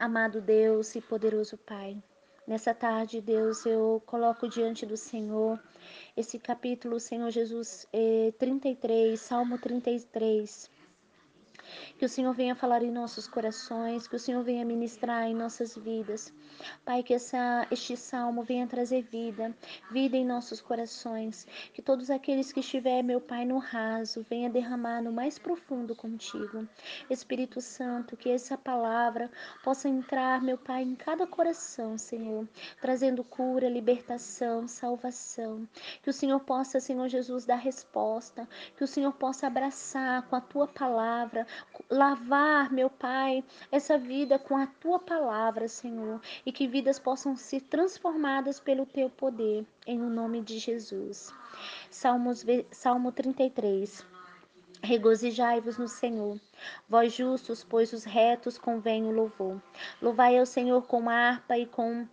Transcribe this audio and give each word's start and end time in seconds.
Amado 0.00 0.40
Deus 0.40 0.94
e 0.94 1.00
poderoso 1.00 1.56
Pai, 1.58 2.00
nessa 2.46 2.72
tarde, 2.72 3.20
Deus, 3.20 3.66
eu 3.66 4.00
coloco 4.06 4.48
diante 4.48 4.86
do 4.86 4.96
Senhor 4.96 5.60
esse 6.16 6.38
capítulo, 6.38 7.00
Senhor 7.00 7.28
Jesus, 7.32 7.84
33, 8.38 9.12
eh, 9.12 9.16
Salmo 9.16 9.58
33. 9.58 10.70
Que 11.98 12.04
o 12.04 12.08
Senhor 12.08 12.32
venha 12.32 12.54
falar 12.54 12.82
em 12.82 12.90
nossos 12.90 13.26
corações, 13.26 14.06
que 14.06 14.16
o 14.16 14.18
Senhor 14.18 14.42
venha 14.42 14.64
ministrar 14.64 15.24
em 15.24 15.34
nossas 15.34 15.76
vidas. 15.76 16.32
Pai, 16.84 17.02
que 17.02 17.14
essa, 17.14 17.66
este 17.70 17.96
salmo 17.96 18.42
venha 18.42 18.66
trazer 18.66 19.02
vida, 19.02 19.54
vida 19.90 20.16
em 20.16 20.24
nossos 20.24 20.60
corações. 20.60 21.46
Que 21.72 21.82
todos 21.82 22.10
aqueles 22.10 22.52
que 22.52 22.60
estiver, 22.60 23.02
meu 23.02 23.20
Pai, 23.20 23.44
no 23.44 23.58
raso, 23.58 24.24
venha 24.28 24.50
derramar 24.50 25.02
no 25.02 25.12
mais 25.12 25.38
profundo 25.38 25.94
contigo. 25.94 26.66
Espírito 27.10 27.60
Santo, 27.60 28.16
que 28.16 28.30
essa 28.30 28.56
palavra 28.56 29.30
possa 29.62 29.88
entrar, 29.88 30.42
meu 30.42 30.58
Pai, 30.58 30.82
em 30.82 30.94
cada 30.94 31.26
coração, 31.26 31.96
Senhor, 31.98 32.48
trazendo 32.80 33.22
cura, 33.24 33.68
libertação, 33.68 34.66
salvação. 34.66 35.68
Que 36.02 36.10
o 36.10 36.12
Senhor 36.12 36.40
possa, 36.40 36.80
Senhor 36.80 37.08
Jesus, 37.08 37.44
dar 37.44 37.56
resposta. 37.56 38.48
Que 38.76 38.84
o 38.84 38.86
Senhor 38.86 39.12
possa 39.12 39.46
abraçar 39.46 40.22
com 40.28 40.36
a 40.36 40.40
tua 40.40 40.66
palavra, 40.66 41.46
lavar, 41.90 42.72
meu 42.72 42.90
Pai, 42.90 43.42
essa 43.70 43.96
vida 43.96 44.38
com 44.38 44.56
a 44.56 44.66
tua 44.66 44.98
palavra, 44.98 45.68
Senhor, 45.68 46.20
e 46.44 46.52
que 46.52 46.66
vidas 46.66 46.98
possam 46.98 47.36
ser 47.36 47.62
transformadas 47.62 48.60
pelo 48.60 48.84
teu 48.84 49.08
poder, 49.08 49.66
em 49.86 50.00
o 50.00 50.10
nome 50.10 50.40
de 50.42 50.58
Jesus. 50.58 51.32
Salmos, 51.90 52.44
Salmo 52.70 53.12
33. 53.12 54.04
Regozijai-vos 54.80 55.76
no 55.76 55.88
Senhor, 55.88 56.38
vós 56.88 57.12
justos, 57.12 57.64
pois 57.64 57.92
os 57.92 58.04
retos 58.04 58.56
convém 58.56 59.04
o 59.04 59.10
louvor. 59.10 59.60
Louvai 60.00 60.38
ao 60.38 60.46
Senhor 60.46 60.82
com 60.82 61.10
harpa 61.10 61.58
e 61.58 61.66
com 61.66 62.06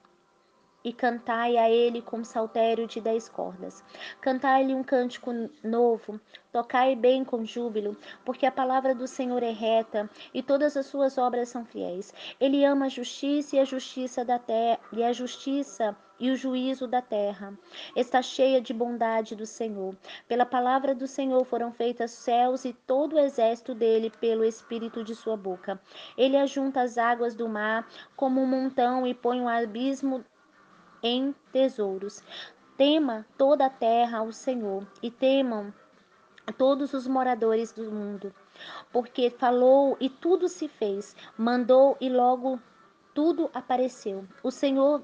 e 0.85 0.93
cantai 0.93 1.57
a 1.57 1.67
ele 1.67 1.99
com 1.99 2.23
saltério 2.23 2.85
de 2.85 3.01
dez 3.01 3.27
cordas. 3.27 3.83
Cantai-lhe 4.21 4.75
um 4.75 4.83
cântico 4.83 5.31
novo, 5.63 6.21
tocai 6.51 6.95
bem 6.95 7.25
com 7.25 7.43
júbilo, 7.43 7.97
porque 8.23 8.45
a 8.45 8.51
palavra 8.51 8.93
do 8.93 9.07
Senhor 9.07 9.41
é 9.41 9.49
reta 9.49 10.07
e 10.31 10.43
todas 10.43 10.77
as 10.77 10.85
suas 10.85 11.17
obras 11.17 11.49
são 11.49 11.65
fiéis. 11.65 12.13
Ele 12.39 12.63
ama 12.63 12.85
a 12.85 12.89
justiça 12.89 13.55
e 13.55 13.59
a 13.59 13.65
justiça 13.65 14.23
da 14.23 14.37
terra 14.37 14.79
e 14.93 15.03
a 15.03 15.11
justiça 15.11 15.97
e 16.19 16.29
o 16.29 16.35
juízo 16.35 16.87
da 16.87 17.01
terra. 17.01 17.57
Está 17.95 18.21
cheia 18.21 18.61
de 18.61 18.73
bondade 18.73 19.35
do 19.35 19.45
Senhor. 19.45 19.95
Pela 20.27 20.45
palavra 20.45 20.93
do 20.93 21.07
Senhor 21.07 21.43
foram 21.45 21.71
feitas 21.71 22.11
céus 22.11 22.63
e 22.63 22.73
todo 22.73 23.15
o 23.15 23.19
exército 23.19 23.73
dele 23.73 24.11
pelo 24.21 24.45
espírito 24.45 25.03
de 25.03 25.15
sua 25.15 25.35
boca. 25.35 25.81
Ele 26.15 26.37
ajunta 26.37 26.81
as 26.81 26.97
águas 26.97 27.35
do 27.35 27.49
mar 27.49 27.87
como 28.15 28.39
um 28.39 28.47
montão 28.47 29.05
e 29.05 29.13
põe 29.13 29.41
um 29.41 29.49
abismo 29.49 30.23
em 31.05 31.35
tesouros. 31.51 32.23
Tema 32.75 33.25
toda 33.37 33.67
a 33.67 33.69
terra 33.69 34.17
ao 34.17 34.31
Senhor 34.31 34.85
e 35.03 35.11
temam 35.11 35.71
todos 36.57 36.93
os 36.93 37.07
moradores 37.07 37.71
do 37.71 37.91
mundo, 37.91 38.33
porque 38.91 39.29
falou 39.29 39.95
e 39.99 40.09
tudo 40.09 40.49
se 40.49 40.67
fez, 40.67 41.15
mandou 41.37 41.95
e 42.01 42.09
logo 42.09 42.59
tudo 43.13 43.49
apareceu. 43.53 44.27
O 44.43 44.49
Senhor 44.51 45.03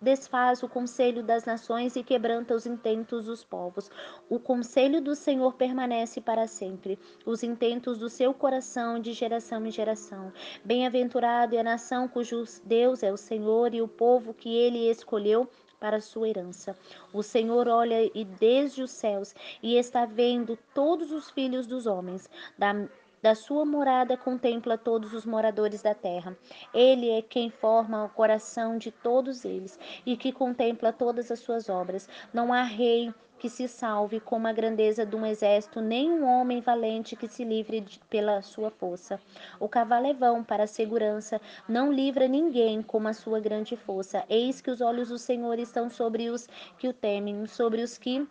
desfaz 0.00 0.62
o 0.62 0.68
conselho 0.68 1.22
das 1.22 1.44
nações 1.44 1.96
e 1.96 2.02
quebranta 2.02 2.54
os 2.54 2.66
intentos 2.66 3.24
dos 3.24 3.44
povos. 3.44 3.90
O 4.28 4.38
conselho 4.38 5.00
do 5.00 5.14
Senhor 5.14 5.54
permanece 5.54 6.20
para 6.20 6.46
sempre, 6.46 6.98
os 7.26 7.42
intentos 7.42 7.98
do 7.98 8.08
seu 8.08 8.32
coração 8.32 9.00
de 9.00 9.12
geração 9.12 9.66
em 9.66 9.70
geração. 9.70 10.32
Bem-aventurado 10.64 11.56
é 11.56 11.60
a 11.60 11.64
nação 11.64 12.08
cujo 12.08 12.44
Deus 12.64 13.02
é 13.02 13.12
o 13.12 13.16
Senhor 13.16 13.74
e 13.74 13.82
o 13.82 13.88
povo 13.88 14.32
que 14.32 14.54
ele 14.54 14.90
escolheu 14.90 15.48
para 15.78 16.00
sua 16.00 16.28
herança. 16.28 16.76
O 17.12 17.22
Senhor 17.22 17.68
olha 17.68 18.10
e 18.14 18.24
desde 18.24 18.82
os 18.82 18.90
céus 18.90 19.34
e 19.62 19.76
está 19.76 20.04
vendo 20.04 20.58
todos 20.74 21.12
os 21.12 21.30
filhos 21.30 21.66
dos 21.66 21.86
homens. 21.86 22.28
Da 22.56 22.74
da 23.22 23.34
sua 23.34 23.64
morada 23.64 24.16
contempla 24.16 24.78
todos 24.78 25.12
os 25.12 25.24
moradores 25.24 25.82
da 25.82 25.94
terra. 25.94 26.36
Ele 26.72 27.10
é 27.10 27.22
quem 27.22 27.50
forma 27.50 28.04
o 28.04 28.08
coração 28.08 28.78
de 28.78 28.90
todos 28.90 29.44
eles 29.44 29.78
e 30.04 30.16
que 30.16 30.32
contempla 30.32 30.92
todas 30.92 31.30
as 31.30 31.40
suas 31.40 31.68
obras. 31.68 32.08
Não 32.32 32.52
há 32.52 32.62
rei 32.62 33.12
que 33.38 33.48
se 33.48 33.68
salve 33.68 34.18
com 34.18 34.46
a 34.46 34.52
grandeza 34.52 35.06
de 35.06 35.14
um 35.14 35.24
exército, 35.24 35.80
nem 35.80 36.10
um 36.10 36.26
homem 36.26 36.60
valente 36.60 37.14
que 37.14 37.28
se 37.28 37.44
livre 37.44 37.80
de, 37.80 38.00
pela 38.10 38.42
sua 38.42 38.70
força. 38.70 39.20
O 39.60 39.68
cavalo 39.68 40.08
é 40.08 40.14
vão 40.14 40.42
para 40.42 40.64
a 40.64 40.66
segurança, 40.66 41.40
não 41.68 41.92
livra 41.92 42.26
ninguém 42.26 42.82
com 42.82 43.06
a 43.06 43.12
sua 43.12 43.38
grande 43.38 43.76
força. 43.76 44.24
Eis 44.28 44.60
que 44.60 44.70
os 44.70 44.80
olhos 44.80 45.08
do 45.08 45.18
Senhor 45.18 45.58
estão 45.58 45.88
sobre 45.88 46.28
os 46.30 46.48
que 46.78 46.88
o 46.88 46.92
temem, 46.92 47.46
sobre 47.46 47.82
os 47.82 47.96
que 47.96 48.26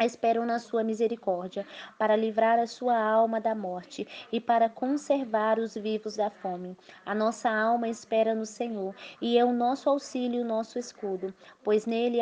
esperam 0.00 0.44
na 0.44 0.58
sua 0.58 0.82
misericórdia, 0.82 1.66
para 1.98 2.16
livrar 2.16 2.58
a 2.58 2.66
sua 2.66 2.98
alma 2.98 3.40
da 3.40 3.54
morte 3.54 4.06
e 4.32 4.40
para 4.40 4.68
conservar 4.68 5.58
os 5.58 5.74
vivos 5.74 6.16
da 6.16 6.30
fome. 6.30 6.76
A 7.04 7.14
nossa 7.14 7.50
alma 7.50 7.88
espera 7.88 8.34
no 8.34 8.46
Senhor, 8.46 8.94
e 9.20 9.38
é 9.38 9.44
o 9.44 9.52
nosso 9.52 9.90
auxílio 9.90 10.42
o 10.42 10.44
nosso 10.44 10.78
escudo, 10.78 11.34
pois 11.62 11.86
nele 11.86 12.18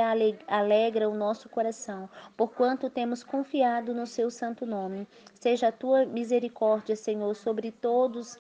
alegra 0.49 1.09
o 1.09 1.15
nosso 1.15 1.49
coração, 1.49 2.09
porquanto 2.37 2.91
temos 2.91 3.23
confiado 3.23 3.95
no 3.95 4.07
seu 4.07 4.31
santo 4.31 4.67
nome. 4.67 5.07
Seja 5.35 5.69
a 5.69 5.73
tua 5.73 6.05
misericórdia, 6.05 6.97
Senhor, 6.97 7.35
sobre 7.35 7.71
todos 7.71 8.39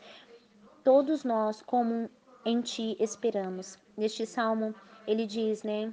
todos 0.82 1.22
nós, 1.22 1.62
como 1.62 2.10
em 2.44 2.60
ti 2.60 2.96
esperamos. 2.98 3.78
Neste 3.96 4.26
salmo 4.26 4.74
ele 5.06 5.26
diz, 5.26 5.62
né? 5.62 5.92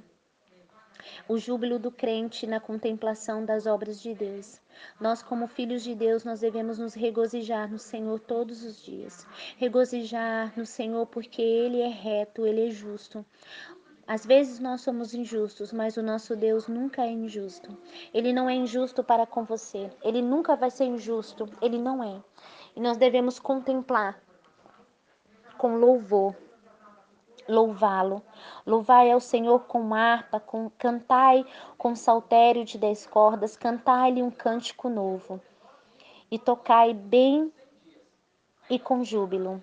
O 1.28 1.38
júbilo 1.38 1.78
do 1.78 1.90
crente 1.90 2.46
na 2.46 2.60
contemplação 2.60 3.44
das 3.44 3.66
obras 3.66 4.00
de 4.00 4.14
Deus. 4.14 4.60
Nós, 5.00 5.22
como 5.22 5.46
filhos 5.46 5.82
de 5.82 5.94
Deus, 5.94 6.24
nós 6.24 6.40
devemos 6.40 6.78
nos 6.78 6.94
regozijar 6.94 7.70
no 7.70 7.78
Senhor 7.78 8.18
todos 8.20 8.62
os 8.64 8.82
dias. 8.82 9.26
Regozijar 9.56 10.52
no 10.56 10.64
Senhor 10.64 11.06
porque 11.06 11.42
Ele 11.42 11.80
é 11.80 11.88
reto, 11.88 12.46
Ele 12.46 12.68
é 12.68 12.70
justo. 12.70 13.24
Às 14.06 14.26
vezes 14.26 14.58
nós 14.58 14.80
somos 14.80 15.14
injustos, 15.14 15.72
mas 15.72 15.96
o 15.96 16.02
nosso 16.02 16.34
Deus 16.34 16.66
nunca 16.66 17.02
é 17.02 17.10
injusto. 17.10 17.76
Ele 18.12 18.32
não 18.32 18.50
é 18.50 18.54
injusto 18.54 19.04
para 19.04 19.24
com 19.24 19.44
você. 19.44 19.88
Ele 20.02 20.20
nunca 20.20 20.56
vai 20.56 20.70
ser 20.70 20.86
injusto. 20.86 21.48
Ele 21.62 21.78
não 21.78 22.02
é. 22.02 22.20
E 22.74 22.80
nós 22.80 22.96
devemos 22.96 23.38
contemplar 23.38 24.20
com 25.56 25.76
louvor 25.76 26.34
louvá-lo. 27.48 28.22
Louvai 28.66 29.10
ao 29.10 29.20
Senhor 29.20 29.60
com 29.60 29.94
harpa, 29.94 30.40
com, 30.40 30.70
cantai 30.78 31.44
com 31.76 31.94
saltério 31.94 32.64
de 32.64 32.78
dez 32.78 33.06
cordas, 33.06 33.56
cantai-lhe 33.56 34.22
um 34.22 34.30
cântico 34.30 34.88
novo. 34.88 35.40
E 36.30 36.38
tocai 36.38 36.94
bem 36.94 37.52
e 38.68 38.78
com 38.78 39.02
júbilo. 39.02 39.62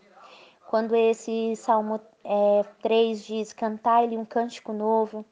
Quando 0.67 0.95
esse 0.95 1.55
Salmo 1.55 2.01
é, 2.23 2.65
3 2.81 3.25
diz, 3.25 3.53
cantai-lhe 3.53 4.17
um 4.17 4.25
cântico 4.25 4.73
novo, 4.73 5.25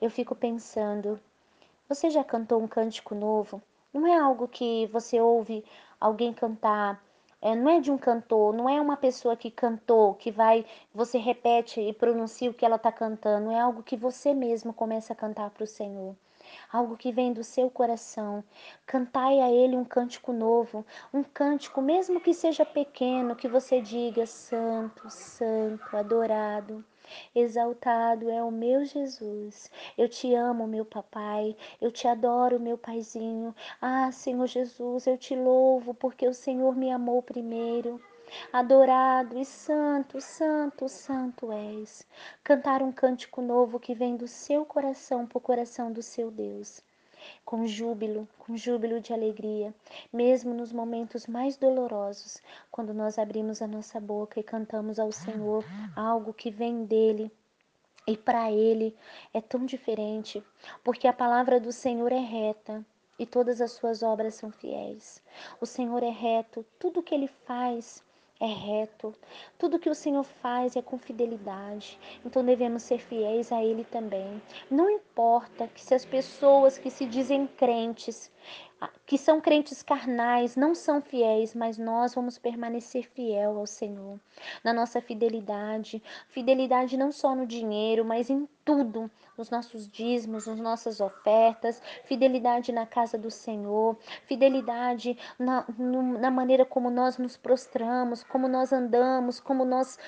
eu 0.00 0.10
fico 0.10 0.34
pensando, 0.34 1.20
você 1.88 2.10
já 2.10 2.24
cantou 2.24 2.60
um 2.60 2.66
cântico 2.66 3.14
novo? 3.14 3.62
Não 3.92 4.06
é 4.06 4.18
algo 4.18 4.48
que 4.48 4.86
você 4.86 5.20
ouve 5.20 5.64
alguém 6.00 6.32
cantar 6.32 7.00
é, 7.42 7.54
não 7.54 7.70
é 7.70 7.80
de 7.80 7.90
um 7.90 7.98
cantor, 7.98 8.54
não 8.54 8.68
é 8.68 8.80
uma 8.80 8.96
pessoa 8.96 9.36
que 9.36 9.50
cantou, 9.50 10.14
que 10.14 10.30
vai, 10.30 10.64
você 10.94 11.18
repete 11.18 11.80
e 11.80 11.92
pronuncia 11.92 12.50
o 12.50 12.54
que 12.54 12.64
ela 12.64 12.76
está 12.76 12.92
cantando, 12.92 13.50
é 13.50 13.58
algo 13.58 13.82
que 13.82 13.96
você 13.96 14.34
mesmo 14.34 14.72
começa 14.72 15.12
a 15.12 15.16
cantar 15.16 15.50
para 15.50 15.64
o 15.64 15.66
Senhor. 15.66 16.14
Algo 16.72 16.96
que 16.96 17.12
vem 17.12 17.32
do 17.32 17.44
seu 17.44 17.70
coração. 17.70 18.42
Cantai 18.84 19.40
a 19.40 19.50
Ele 19.50 19.76
um 19.76 19.84
cântico 19.84 20.32
novo, 20.32 20.84
um 21.14 21.22
cântico, 21.22 21.80
mesmo 21.80 22.20
que 22.20 22.34
seja 22.34 22.64
pequeno, 22.64 23.36
que 23.36 23.46
você 23.48 23.80
diga: 23.80 24.26
Santo, 24.26 25.08
Santo, 25.10 25.96
adorado. 25.96 26.84
Exaltado 27.34 28.30
é 28.30 28.42
o 28.42 28.50
meu 28.50 28.84
Jesus. 28.84 29.70
Eu 29.96 30.08
te 30.08 30.34
amo, 30.34 30.66
meu 30.66 30.84
papai. 30.84 31.56
Eu 31.80 31.90
te 31.90 32.06
adoro, 32.06 32.60
meu 32.60 32.76
paizinho. 32.76 33.54
Ah, 33.80 34.10
Senhor 34.12 34.46
Jesus, 34.46 35.06
eu 35.06 35.16
te 35.16 35.34
louvo 35.34 35.94
porque 35.94 36.26
o 36.28 36.34
Senhor 36.34 36.76
me 36.76 36.90
amou 36.90 37.22
primeiro. 37.22 38.00
Adorado 38.52 39.38
e 39.38 39.44
santo, 39.44 40.20
santo, 40.20 40.88
santo 40.88 41.50
és. 41.52 42.06
Cantar 42.44 42.82
um 42.82 42.92
cântico 42.92 43.42
novo 43.42 43.80
que 43.80 43.94
vem 43.94 44.16
do 44.16 44.28
seu 44.28 44.64
coração 44.64 45.26
para 45.26 45.38
o 45.38 45.40
coração 45.40 45.92
do 45.92 46.02
seu 46.02 46.30
Deus 46.30 46.82
com 47.44 47.66
júbilo, 47.66 48.28
com 48.38 48.56
júbilo 48.56 49.00
de 49.00 49.12
alegria, 49.12 49.74
mesmo 50.12 50.54
nos 50.54 50.72
momentos 50.72 51.26
mais 51.26 51.56
dolorosos, 51.56 52.42
quando 52.70 52.94
nós 52.94 53.18
abrimos 53.18 53.60
a 53.62 53.66
nossa 53.66 54.00
boca 54.00 54.38
e 54.38 54.42
cantamos 54.42 54.98
ao 54.98 55.12
Senhor 55.12 55.64
algo 55.96 56.32
que 56.32 56.50
vem 56.50 56.84
dele. 56.84 57.30
E 58.06 58.16
para 58.16 58.50
ele 58.50 58.96
é 59.32 59.40
tão 59.40 59.64
diferente, 59.64 60.42
porque 60.82 61.06
a 61.06 61.12
palavra 61.12 61.60
do 61.60 61.70
Senhor 61.70 62.10
é 62.10 62.18
reta 62.18 62.84
e 63.18 63.26
todas 63.26 63.60
as 63.60 63.72
suas 63.72 64.02
obras 64.02 64.34
são 64.34 64.50
fiéis. 64.50 65.22
O 65.60 65.66
Senhor 65.66 66.02
é 66.02 66.10
reto, 66.10 66.64
tudo 66.78 67.02
que 67.02 67.14
ele 67.14 67.28
faz 67.28 68.02
é 68.40 68.46
reto. 68.46 69.14
Tudo 69.58 69.78
que 69.78 69.90
o 69.90 69.94
Senhor 69.94 70.24
faz 70.24 70.74
é 70.74 70.80
com 70.80 70.98
fidelidade. 70.98 71.98
Então 72.24 72.42
devemos 72.42 72.82
ser 72.82 72.98
fiéis 72.98 73.52
a 73.52 73.62
Ele 73.62 73.84
também. 73.84 74.40
Não 74.70 74.88
importa 74.88 75.68
que 75.68 75.80
se 75.84 75.94
as 75.94 76.06
pessoas 76.06 76.78
que 76.78 76.90
se 76.90 77.04
dizem 77.04 77.46
crentes, 77.46 78.32
que 79.06 79.18
são 79.18 79.40
crentes 79.40 79.82
carnais, 79.82 80.56
não 80.56 80.74
são 80.74 81.02
fiéis, 81.02 81.54
mas 81.54 81.76
nós 81.76 82.14
vamos 82.14 82.38
permanecer 82.38 83.08
fiel 83.10 83.58
ao 83.58 83.66
Senhor. 83.66 84.18
Na 84.64 84.72
nossa 84.72 85.00
fidelidade, 85.00 86.02
fidelidade 86.28 86.96
não 86.96 87.12
só 87.12 87.34
no 87.34 87.46
dinheiro, 87.46 88.04
mas 88.04 88.30
em 88.30 88.48
tudo, 88.64 89.10
nos 89.36 89.50
nossos 89.50 89.86
dízimos, 89.88 90.46
nas 90.46 90.60
nossas 90.60 91.00
ofertas, 91.00 91.82
fidelidade 92.04 92.72
na 92.72 92.86
casa 92.86 93.18
do 93.18 93.30
Senhor, 93.30 93.98
fidelidade 94.26 95.18
na, 95.38 95.64
na 96.18 96.30
maneira 96.30 96.64
como 96.64 96.88
nós 96.88 97.18
nos 97.18 97.36
prostramos, 97.36 98.22
como 98.22 98.48
nós 98.48 98.72
andamos, 98.72 99.40
como 99.40 99.64
nós 99.64 99.98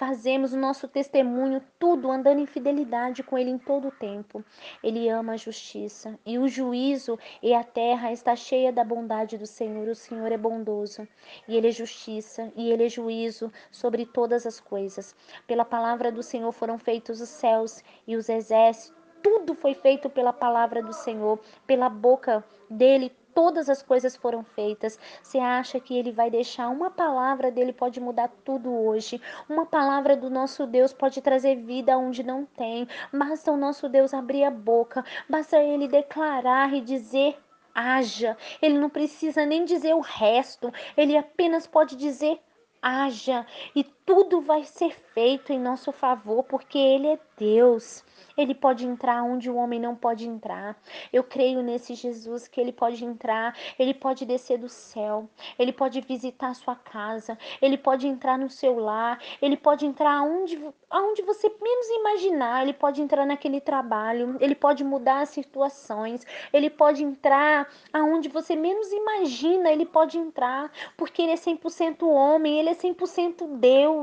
fazemos 0.00 0.54
o 0.54 0.56
nosso 0.56 0.88
testemunho, 0.88 1.62
tudo 1.78 2.10
andando 2.10 2.40
em 2.40 2.46
fidelidade 2.46 3.22
com 3.22 3.36
Ele 3.36 3.50
em 3.50 3.58
todo 3.58 3.88
o 3.88 3.90
tempo. 3.90 4.42
Ele 4.82 5.10
ama 5.10 5.34
a 5.34 5.36
justiça 5.36 6.18
e 6.24 6.38
o 6.38 6.48
juízo 6.48 7.18
e 7.42 7.52
a 7.52 7.62
terra 7.62 8.10
está 8.10 8.34
cheia 8.34 8.72
da 8.72 8.82
bondade 8.82 9.36
do 9.36 9.46
Senhor. 9.46 9.86
O 9.88 9.94
Senhor 9.94 10.32
é 10.32 10.38
bondoso 10.38 11.06
e 11.46 11.54
Ele 11.54 11.68
é 11.68 11.70
justiça 11.70 12.50
e 12.56 12.70
Ele 12.70 12.86
é 12.86 12.88
juízo 12.88 13.52
sobre 13.70 14.06
todas 14.06 14.46
as 14.46 14.58
coisas. 14.58 15.14
Pela 15.46 15.66
palavra 15.66 16.10
do 16.10 16.22
Senhor 16.22 16.50
foram 16.50 16.78
feitos 16.78 17.20
os 17.20 17.28
céus 17.28 17.84
e 18.06 18.16
os 18.16 18.30
exércitos. 18.30 18.98
Tudo 19.22 19.54
foi 19.54 19.74
feito 19.74 20.08
pela 20.08 20.32
palavra 20.32 20.82
do 20.82 20.94
Senhor, 20.94 21.38
pela 21.66 21.90
boca 21.90 22.42
dele 22.70 23.12
todas 23.34 23.68
as 23.68 23.82
coisas 23.82 24.16
foram 24.16 24.42
feitas. 24.42 24.98
Você 25.22 25.38
acha 25.38 25.80
que 25.80 25.96
ele 25.96 26.12
vai 26.12 26.30
deixar 26.30 26.68
uma 26.68 26.90
palavra 26.90 27.50
dele 27.50 27.72
pode 27.72 28.00
mudar 28.00 28.28
tudo 28.44 28.72
hoje? 28.72 29.20
Uma 29.48 29.66
palavra 29.66 30.16
do 30.16 30.30
nosso 30.30 30.66
Deus 30.66 30.92
pode 30.92 31.20
trazer 31.20 31.56
vida 31.56 31.96
onde 31.96 32.22
não 32.22 32.44
tem. 32.44 32.86
Basta 33.12 33.50
o 33.52 33.56
nosso 33.56 33.88
Deus 33.88 34.14
abrir 34.14 34.44
a 34.44 34.50
boca, 34.50 35.04
basta 35.28 35.58
ele 35.58 35.88
declarar 35.88 36.72
e 36.72 36.80
dizer 36.80 37.36
haja. 37.74 38.36
Ele 38.60 38.78
não 38.78 38.90
precisa 38.90 39.46
nem 39.46 39.64
dizer 39.64 39.94
o 39.94 40.00
resto, 40.00 40.72
ele 40.96 41.16
apenas 41.16 41.66
pode 41.66 41.96
dizer 41.96 42.40
haja 42.82 43.46
e 43.74 43.84
tudo 44.10 44.40
vai 44.40 44.64
ser 44.64 44.92
feito 45.14 45.52
em 45.52 45.60
nosso 45.60 45.92
favor, 45.92 46.42
porque 46.42 46.76
ele 46.76 47.06
é 47.06 47.18
Deus. 47.36 48.04
Ele 48.36 48.54
pode 48.54 48.86
entrar 48.86 49.22
onde 49.22 49.48
o 49.48 49.54
homem 49.54 49.78
não 49.78 49.94
pode 49.94 50.28
entrar. 50.28 50.76
Eu 51.12 51.22
creio 51.22 51.62
nesse 51.62 51.94
Jesus 51.94 52.48
que 52.48 52.60
ele 52.60 52.72
pode 52.72 53.04
entrar, 53.04 53.56
ele 53.78 53.94
pode 53.94 54.24
descer 54.24 54.58
do 54.58 54.68
céu, 54.68 55.28
ele 55.58 55.72
pode 55.72 56.00
visitar 56.00 56.48
a 56.48 56.54
sua 56.54 56.74
casa, 56.74 57.38
ele 57.62 57.78
pode 57.78 58.06
entrar 58.06 58.38
no 58.38 58.50
seu 58.50 58.78
lar, 58.78 59.20
ele 59.40 59.56
pode 59.56 59.86
entrar 59.86 60.12
aonde, 60.12 60.60
aonde 60.88 61.22
você 61.22 61.48
menos 61.62 61.88
imaginar, 61.88 62.62
ele 62.62 62.72
pode 62.72 63.00
entrar 63.00 63.24
naquele 63.24 63.60
trabalho, 63.60 64.36
ele 64.40 64.54
pode 64.54 64.82
mudar 64.82 65.20
as 65.20 65.30
situações, 65.30 66.26
ele 66.52 66.68
pode 66.68 67.02
entrar 67.04 67.68
aonde 67.92 68.28
você 68.28 68.56
menos 68.56 68.90
imagina, 68.92 69.70
ele 69.70 69.86
pode 69.86 70.18
entrar, 70.18 70.70
porque 70.96 71.22
ele 71.22 71.32
é 71.32 71.36
100% 71.36 72.02
homem, 72.06 72.58
ele 72.58 72.70
é 72.70 72.74
100% 72.74 73.46
Deus. 73.58 73.99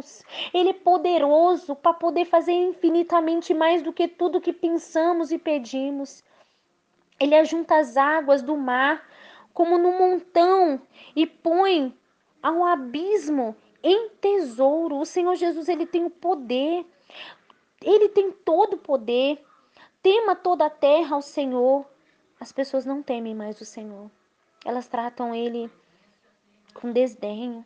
Ele 0.54 0.70
é 0.70 0.74
poderoso 0.74 1.76
para 1.76 1.94
poder 1.94 2.26
fazer 2.26 2.54
infinitamente 2.54 3.54
mais 3.54 3.82
do 3.82 3.92
que 3.92 4.08
tudo 4.08 4.28
tudo 4.28 4.42
que 4.42 4.52
pensamos 4.52 5.32
e 5.32 5.38
pedimos. 5.38 6.24
Ele 7.20 7.34
ajunta 7.36 7.78
as 7.78 7.98
águas 7.98 8.42
do 8.42 8.56
mar 8.58 9.08
como 9.54 9.78
num 9.78 9.98
montão 9.98 10.82
e 11.16 11.26
põe 11.26 11.98
ao 12.44 12.64
abismo 12.64 13.56
em 13.82 14.10
tesouro. 14.22 14.98
O 14.98 15.06
Senhor 15.06 15.36
Jesus, 15.36 15.68
ele 15.68 15.86
tem 15.86 16.06
o 16.06 16.10
poder. 16.10 16.86
Ele 17.82 18.10
tem 18.10 18.32
todo 18.32 18.74
o 18.74 18.78
poder. 18.78 19.44
Tema 20.04 20.36
toda 20.36 20.66
a 20.66 20.70
terra 20.70 21.16
ao 21.16 21.22
Senhor. 21.22 21.86
As 22.40 22.52
pessoas 22.52 22.86
não 22.86 23.02
temem 23.02 23.34
mais 23.34 23.60
o 23.60 23.66
Senhor. 23.66 24.12
Elas 24.64 24.88
tratam 24.88 25.34
ele 25.34 25.72
com 26.74 26.92
desdenho. 26.92 27.66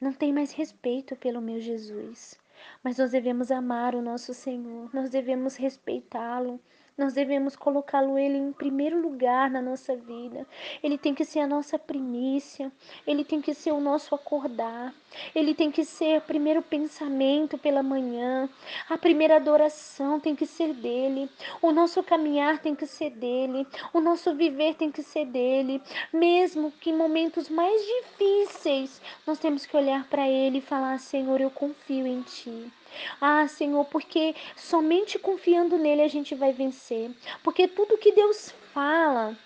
Não 0.00 0.12
tem 0.12 0.32
mais 0.32 0.52
respeito 0.52 1.16
pelo 1.16 1.40
meu 1.40 1.60
Jesus. 1.60 2.38
Mas 2.82 2.98
nós 2.98 3.10
devemos 3.10 3.50
amar 3.50 3.94
o 3.94 4.02
nosso 4.02 4.32
Senhor, 4.32 4.92
nós 4.94 5.10
devemos 5.10 5.56
respeitá-lo, 5.56 6.60
nós 6.98 7.14
devemos 7.14 7.54
colocá-lo 7.54 8.18
ele 8.18 8.36
em 8.36 8.52
primeiro 8.52 9.00
lugar 9.00 9.48
na 9.48 9.62
nossa 9.62 9.94
vida. 9.94 10.44
Ele 10.82 10.98
tem 10.98 11.14
que 11.14 11.24
ser 11.24 11.38
a 11.38 11.46
nossa 11.46 11.78
primícia, 11.78 12.72
ele 13.06 13.24
tem 13.24 13.40
que 13.40 13.54
ser 13.54 13.70
o 13.70 13.80
nosso 13.80 14.16
acordar, 14.16 14.92
ele 15.32 15.54
tem 15.54 15.70
que 15.70 15.84
ser 15.84 16.18
o 16.18 16.22
primeiro 16.22 16.60
pensamento 16.60 17.56
pela 17.56 17.84
manhã, 17.84 18.48
a 18.90 18.98
primeira 18.98 19.36
adoração 19.36 20.18
tem 20.18 20.34
que 20.34 20.44
ser 20.44 20.74
dele, 20.74 21.30
o 21.62 21.70
nosso 21.70 22.02
caminhar 22.02 22.58
tem 22.58 22.74
que 22.74 22.86
ser 22.86 23.10
dele, 23.10 23.64
o 23.94 24.00
nosso 24.00 24.34
viver 24.34 24.74
tem 24.74 24.90
que 24.90 25.02
ser 25.02 25.24
dele, 25.24 25.80
mesmo 26.12 26.72
que 26.72 26.90
em 26.90 26.96
momentos 26.96 27.48
mais 27.48 27.80
difíceis 27.80 29.00
nós 29.24 29.38
temos 29.38 29.64
que 29.64 29.76
olhar 29.76 30.08
para 30.08 30.28
ele 30.28 30.58
e 30.58 30.62
falar: 30.62 30.98
Senhor, 30.98 31.40
eu 31.40 31.50
confio 31.50 32.06
em 32.06 32.22
ti. 32.22 32.72
Ah, 33.20 33.46
Senhor, 33.48 33.84
porque 33.86 34.34
somente 34.56 35.18
confiando 35.18 35.78
nele 35.78 36.02
a 36.02 36.08
gente 36.08 36.34
vai 36.34 36.52
vencer. 36.52 37.10
Porque 37.42 37.68
tudo 37.68 37.98
que 37.98 38.12
Deus 38.12 38.54
fala, 38.72 39.36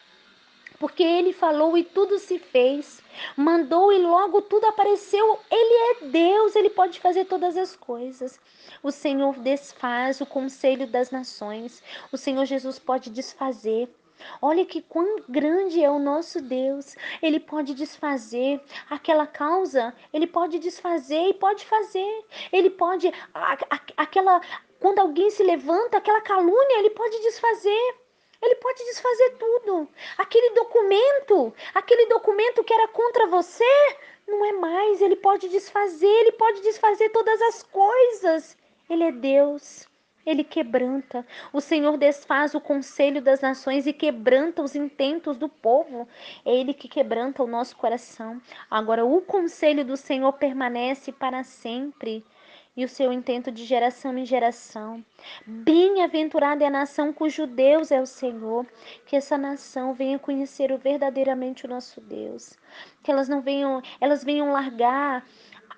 porque 0.78 1.02
ele 1.02 1.32
falou 1.32 1.78
e 1.78 1.84
tudo 1.84 2.18
se 2.18 2.38
fez, 2.38 3.00
mandou 3.36 3.92
e 3.92 3.98
logo 3.98 4.42
tudo 4.42 4.66
apareceu. 4.66 5.38
Ele 5.50 5.74
é 5.74 6.06
Deus, 6.06 6.56
ele 6.56 6.70
pode 6.70 6.98
fazer 6.98 7.24
todas 7.26 7.56
as 7.56 7.76
coisas. 7.76 8.40
O 8.82 8.90
Senhor 8.90 9.38
desfaz 9.38 10.20
o 10.20 10.26
conselho 10.26 10.86
das 10.86 11.10
nações. 11.10 11.82
O 12.10 12.16
Senhor 12.16 12.44
Jesus 12.44 12.78
pode 12.78 13.10
desfazer. 13.10 13.88
Olha 14.40 14.64
que 14.64 14.82
quão 14.82 15.16
grande 15.28 15.82
é 15.82 15.90
o 15.90 15.98
nosso 15.98 16.40
Deus. 16.40 16.96
Ele 17.20 17.40
pode 17.40 17.74
desfazer 17.74 18.60
aquela 18.90 19.26
causa, 19.26 19.94
ele 20.12 20.26
pode 20.26 20.58
desfazer 20.58 21.28
e 21.28 21.34
pode 21.34 21.64
fazer. 21.64 22.24
Ele 22.52 22.70
pode 22.70 23.08
a, 23.34 23.52
a, 23.54 23.80
aquela 23.96 24.40
quando 24.78 24.98
alguém 24.98 25.30
se 25.30 25.44
levanta, 25.44 25.98
aquela 25.98 26.20
calúnia, 26.20 26.78
ele 26.78 26.90
pode 26.90 27.16
desfazer. 27.20 27.94
Ele 28.42 28.56
pode 28.56 28.84
desfazer 28.84 29.36
tudo. 29.38 29.88
Aquele 30.18 30.50
documento, 30.50 31.54
aquele 31.72 32.06
documento 32.06 32.64
que 32.64 32.74
era 32.74 32.88
contra 32.88 33.28
você, 33.28 33.96
não 34.26 34.44
é 34.44 34.52
mais. 34.52 35.00
Ele 35.00 35.14
pode 35.14 35.48
desfazer, 35.48 36.06
ele 36.06 36.32
pode 36.32 36.60
desfazer 36.62 37.10
todas 37.10 37.40
as 37.42 37.62
coisas. 37.62 38.58
Ele 38.90 39.04
é 39.04 39.12
Deus. 39.12 39.86
Ele 40.24 40.44
quebranta. 40.44 41.26
O 41.52 41.60
Senhor 41.60 41.96
desfaz 41.96 42.54
o 42.54 42.60
conselho 42.60 43.20
das 43.20 43.40
nações 43.40 43.86
e 43.86 43.92
quebranta 43.92 44.62
os 44.62 44.74
intentos 44.74 45.36
do 45.36 45.48
povo. 45.48 46.08
É 46.44 46.54
Ele 46.54 46.72
que 46.74 46.88
quebranta 46.88 47.42
o 47.42 47.46
nosso 47.46 47.76
coração. 47.76 48.40
Agora, 48.70 49.04
o 49.04 49.20
conselho 49.20 49.84
do 49.84 49.96
Senhor 49.96 50.32
permanece 50.34 51.12
para 51.12 51.42
sempre 51.42 52.24
e 52.76 52.84
o 52.84 52.88
seu 52.88 53.12
intento 53.12 53.52
de 53.52 53.64
geração 53.64 54.16
em 54.16 54.24
geração. 54.24 55.04
Bem-aventurada 55.46 56.64
é 56.64 56.66
a 56.66 56.70
nação 56.70 57.12
cujo 57.12 57.46
Deus 57.46 57.90
é 57.90 58.00
o 58.00 58.06
Senhor, 58.06 58.66
que 59.06 59.14
essa 59.14 59.36
nação 59.36 59.92
venha 59.92 60.18
conhecer 60.18 60.76
verdadeiramente 60.78 61.66
o 61.66 61.68
nosso 61.68 62.00
Deus, 62.00 62.54
que 63.02 63.10
elas 63.10 63.28
não 63.28 63.42
venham, 63.42 63.82
elas 64.00 64.24
venham 64.24 64.50
largar 64.50 65.24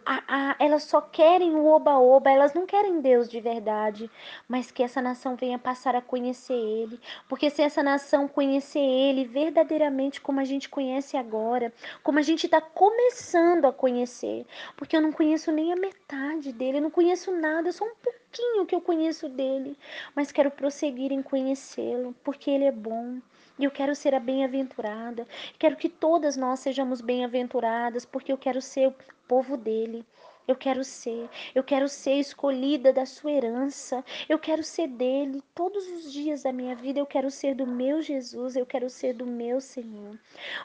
a, 0.06 0.22
a, 0.26 0.56
elas 0.58 0.84
só 0.84 1.00
querem 1.00 1.54
o 1.54 1.66
oba-oba, 1.66 2.30
elas 2.30 2.54
não 2.54 2.66
querem 2.66 3.00
Deus 3.00 3.28
de 3.28 3.40
verdade, 3.40 4.10
mas 4.48 4.70
que 4.70 4.82
essa 4.82 5.00
nação 5.00 5.36
venha 5.36 5.58
passar 5.58 5.96
a 5.96 6.02
conhecer 6.02 6.54
Ele, 6.54 7.00
porque 7.28 7.50
se 7.50 7.62
essa 7.62 7.82
nação 7.82 8.28
conhecer 8.28 8.78
Ele 8.80 9.24
verdadeiramente 9.24 10.20
como 10.20 10.40
a 10.40 10.44
gente 10.44 10.68
conhece 10.68 11.16
agora, 11.16 11.72
como 12.02 12.18
a 12.18 12.22
gente 12.22 12.44
está 12.46 12.60
começando 12.60 13.64
a 13.66 13.72
conhecer, 13.72 14.46
porque 14.76 14.96
eu 14.96 15.00
não 15.00 15.12
conheço 15.12 15.50
nem 15.50 15.72
a 15.72 15.76
metade 15.76 16.52
dele, 16.52 16.78
eu 16.78 16.82
não 16.82 16.90
conheço 16.90 17.32
nada, 17.32 17.72
só 17.72 17.84
um 17.84 17.94
pouquinho 18.02 18.66
que 18.66 18.74
eu 18.74 18.80
conheço 18.80 19.28
dele, 19.28 19.78
mas 20.14 20.32
quero 20.32 20.50
prosseguir 20.50 21.12
em 21.12 21.22
conhecê-lo, 21.22 22.14
porque 22.22 22.50
Ele 22.50 22.64
é 22.64 22.72
bom. 22.72 23.20
E 23.58 23.64
eu 23.64 23.70
quero 23.70 23.94
ser 23.94 24.14
a 24.14 24.20
bem-aventurada. 24.20 25.26
Quero 25.58 25.76
que 25.76 25.88
todas 25.88 26.36
nós 26.36 26.60
sejamos 26.60 27.00
bem-aventuradas, 27.00 28.04
porque 28.04 28.32
eu 28.32 28.38
quero 28.38 28.60
ser 28.60 28.94
povo 29.28 29.56
dele. 29.56 30.04
Eu 30.46 30.54
quero 30.54 30.84
ser, 30.84 31.30
eu 31.54 31.64
quero 31.64 31.88
ser 31.88 32.16
escolhida 32.20 32.92
da 32.92 33.06
sua 33.06 33.32
herança. 33.32 34.04
Eu 34.28 34.38
quero 34.38 34.62
ser 34.62 34.88
dele 34.88 35.42
todos 35.54 35.86
os 35.88 36.12
dias 36.12 36.42
da 36.42 36.52
minha 36.52 36.76
vida. 36.76 36.98
Eu 37.00 37.06
quero 37.06 37.30
ser 37.30 37.54
do 37.54 37.66
meu 37.66 38.02
Jesus, 38.02 38.54
eu 38.54 38.66
quero 38.66 38.90
ser 38.90 39.14
do 39.14 39.24
meu 39.24 39.58
Senhor. 39.60 40.18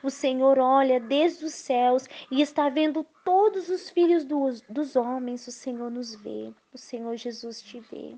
O 0.04 0.10
Senhor 0.10 0.60
olha 0.60 1.00
desde 1.00 1.46
os 1.46 1.54
céus 1.54 2.06
e 2.30 2.42
está 2.42 2.68
vendo 2.68 3.06
todos 3.24 3.70
os 3.70 3.90
filhos 3.90 4.26
dos, 4.26 4.62
dos 4.62 4.98
homens. 4.98 5.48
O 5.48 5.52
Senhor 5.52 5.90
nos 5.90 6.14
vê, 6.14 6.52
o 6.74 6.78
Senhor 6.78 7.16
Jesus 7.16 7.62
te 7.62 7.80
vê. 7.80 8.18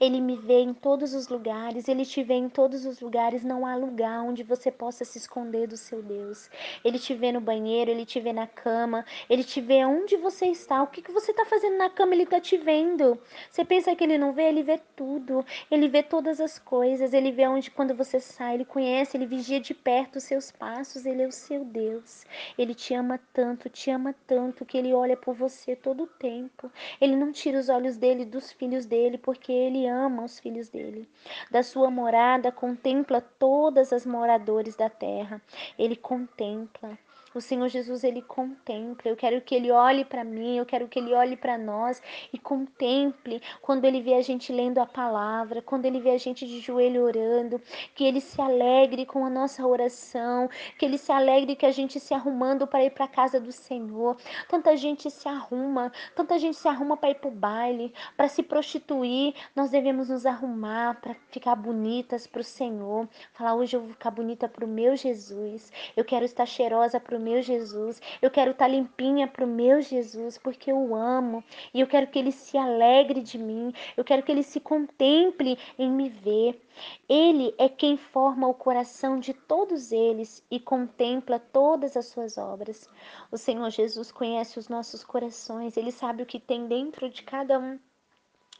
Ele 0.00 0.20
me 0.20 0.36
vê 0.36 0.60
em 0.60 0.74
todos 0.74 1.14
os 1.14 1.28
lugares, 1.28 1.88
ele 1.88 2.04
te 2.04 2.22
vê 2.22 2.34
em 2.34 2.48
todos 2.48 2.84
os 2.84 3.00
lugares. 3.00 3.44
Não 3.44 3.66
há 3.66 3.74
lugar 3.76 4.22
onde 4.22 4.42
você 4.42 4.70
possa 4.70 5.04
se 5.04 5.18
esconder 5.18 5.66
do 5.66 5.76
seu 5.76 6.02
Deus. 6.02 6.50
Ele 6.84 6.98
te 6.98 7.14
vê 7.14 7.32
no 7.32 7.40
banheiro, 7.40 7.90
ele 7.90 8.04
te 8.04 8.20
vê 8.20 8.32
na 8.32 8.46
cama, 8.46 9.04
ele 9.28 9.44
te 9.44 9.60
vê 9.60 9.84
onde 9.84 10.16
você 10.16 10.46
está. 10.46 10.82
O 10.82 10.86
que, 10.86 11.02
que 11.02 11.12
você 11.12 11.30
está 11.30 11.44
fazendo 11.44 11.76
na 11.76 11.90
cama, 11.90 12.14
ele 12.14 12.22
está 12.24 12.40
te 12.40 12.56
vendo. 12.56 13.18
Você 13.50 13.64
pensa 13.64 13.94
que 13.94 14.04
ele 14.04 14.18
não 14.18 14.32
vê? 14.32 14.48
Ele 14.48 14.62
vê 14.62 14.80
tudo. 14.96 15.44
Ele 15.70 15.88
vê 15.88 16.02
todas 16.02 16.40
as 16.40 16.58
coisas. 16.58 17.12
Ele 17.12 17.32
vê 17.32 17.46
onde, 17.46 17.70
quando 17.70 17.94
você 17.94 18.20
sai, 18.20 18.54
ele 18.54 18.64
conhece, 18.64 19.16
ele 19.16 19.26
vigia 19.26 19.60
de 19.60 19.74
perto 19.74 20.16
os 20.16 20.24
seus 20.24 20.50
passos. 20.50 21.06
Ele 21.06 21.22
é 21.22 21.26
o 21.26 21.32
seu 21.32 21.64
Deus. 21.64 22.24
Ele 22.56 22.74
te 22.74 22.94
ama 22.94 23.20
tanto, 23.32 23.68
te 23.68 23.90
ama 23.90 24.14
tanto, 24.26 24.64
que 24.64 24.78
ele 24.78 24.92
olha 24.92 25.16
por 25.16 25.34
você 25.34 25.74
todo 25.76 26.04
o 26.04 26.06
tempo. 26.06 26.70
Ele 27.00 27.16
não 27.16 27.32
tira 27.32 27.58
os 27.58 27.68
olhos 27.68 27.96
dele 27.96 28.24
dos 28.24 28.52
filhos 28.52 28.86
dele, 28.86 29.18
porque 29.18 29.52
ele 29.58 29.86
ama 29.86 30.24
os 30.24 30.38
filhos 30.38 30.68
dele. 30.68 31.08
Da 31.50 31.62
sua 31.62 31.90
morada 31.90 32.52
contempla 32.52 33.20
todas 33.20 33.92
as 33.92 34.06
moradores 34.06 34.76
da 34.76 34.88
terra. 34.88 35.42
Ele 35.78 35.96
contempla. 35.96 36.98
O 37.34 37.40
Senhor 37.40 37.68
Jesus, 37.68 38.04
ele 38.04 38.22
contempla. 38.22 39.10
Eu 39.10 39.16
quero 39.16 39.40
que 39.40 39.54
ele 39.54 39.70
olhe 39.70 40.04
para 40.04 40.24
mim, 40.24 40.56
eu 40.56 40.64
quero 40.64 40.88
que 40.88 40.98
ele 40.98 41.12
olhe 41.14 41.36
para 41.36 41.58
nós 41.58 42.02
e 42.32 42.38
contemple 42.38 43.42
quando 43.60 43.84
ele 43.84 44.00
vê 44.00 44.14
a 44.14 44.22
gente 44.22 44.52
lendo 44.52 44.78
a 44.78 44.86
palavra, 44.86 45.60
quando 45.60 45.84
ele 45.84 46.00
vê 46.00 46.10
a 46.10 46.18
gente 46.18 46.46
de 46.46 46.60
joelho 46.60 47.04
orando, 47.04 47.60
que 47.94 48.04
ele 48.04 48.20
se 48.20 48.40
alegre 48.40 49.04
com 49.04 49.24
a 49.24 49.30
nossa 49.30 49.66
oração, 49.66 50.48
que 50.78 50.84
ele 50.84 50.96
se 50.96 51.12
alegre 51.12 51.54
que 51.54 51.66
a 51.66 51.70
gente 51.70 52.00
se 52.00 52.14
arrumando 52.14 52.66
para 52.66 52.84
ir 52.84 52.90
para 52.90 53.04
a 53.04 53.08
casa 53.08 53.38
do 53.38 53.52
Senhor. 53.52 54.16
Tanta 54.48 54.76
gente 54.76 55.10
se 55.10 55.28
arruma, 55.28 55.92
tanta 56.14 56.38
gente 56.38 56.56
se 56.56 56.68
arruma 56.68 56.96
para 56.96 57.10
ir 57.10 57.16
para 57.16 57.28
o 57.28 57.32
baile, 57.32 57.92
para 58.16 58.28
se 58.28 58.42
prostituir. 58.42 59.34
Nós 59.54 59.70
devemos 59.70 60.08
nos 60.08 60.24
arrumar 60.24 61.00
para 61.00 61.14
ficar 61.30 61.54
bonitas 61.54 62.26
para 62.26 62.40
o 62.40 62.44
Senhor. 62.44 63.08
Falar, 63.32 63.54
hoje 63.54 63.76
eu 63.76 63.80
vou 63.80 63.90
ficar 63.90 64.10
bonita 64.10 64.48
para 64.48 64.64
o 64.64 64.68
meu 64.68 64.96
Jesus. 64.96 65.70
Eu 65.96 66.04
quero 66.04 66.24
estar 66.24 66.46
cheirosa 66.46 66.98
para 66.98 67.17
o 67.18 67.22
meu 67.22 67.42
Jesus. 67.42 68.00
Eu 68.22 68.30
quero 68.30 68.52
estar 68.52 68.66
tá 68.66 68.70
limpinha 68.70 69.26
para 69.26 69.44
o 69.44 69.48
meu 69.48 69.80
Jesus, 69.80 70.38
porque 70.38 70.70
eu 70.70 70.94
amo. 70.94 71.42
E 71.74 71.80
eu 71.80 71.86
quero 71.86 72.06
que 72.06 72.18
ele 72.18 72.32
se 72.32 72.56
alegre 72.56 73.20
de 73.20 73.38
mim. 73.38 73.72
Eu 73.96 74.04
quero 74.04 74.22
que 74.22 74.32
ele 74.32 74.42
se 74.42 74.60
contemple 74.60 75.58
em 75.78 75.90
me 75.90 76.08
ver. 76.08 76.60
Ele 77.08 77.54
é 77.58 77.68
quem 77.68 77.96
forma 77.96 78.46
o 78.46 78.54
coração 78.54 79.18
de 79.18 79.34
todos 79.34 79.90
eles 79.90 80.44
e 80.50 80.60
contempla 80.60 81.38
todas 81.38 81.96
as 81.96 82.06
suas 82.06 82.38
obras. 82.38 82.88
O 83.30 83.36
Senhor 83.36 83.68
Jesus 83.70 84.12
conhece 84.12 84.58
os 84.58 84.68
nossos 84.68 85.02
corações, 85.02 85.76
ele 85.76 85.90
sabe 85.90 86.22
o 86.22 86.26
que 86.26 86.38
tem 86.38 86.66
dentro 86.66 87.10
de 87.10 87.22
cada 87.22 87.58
um 87.58 87.78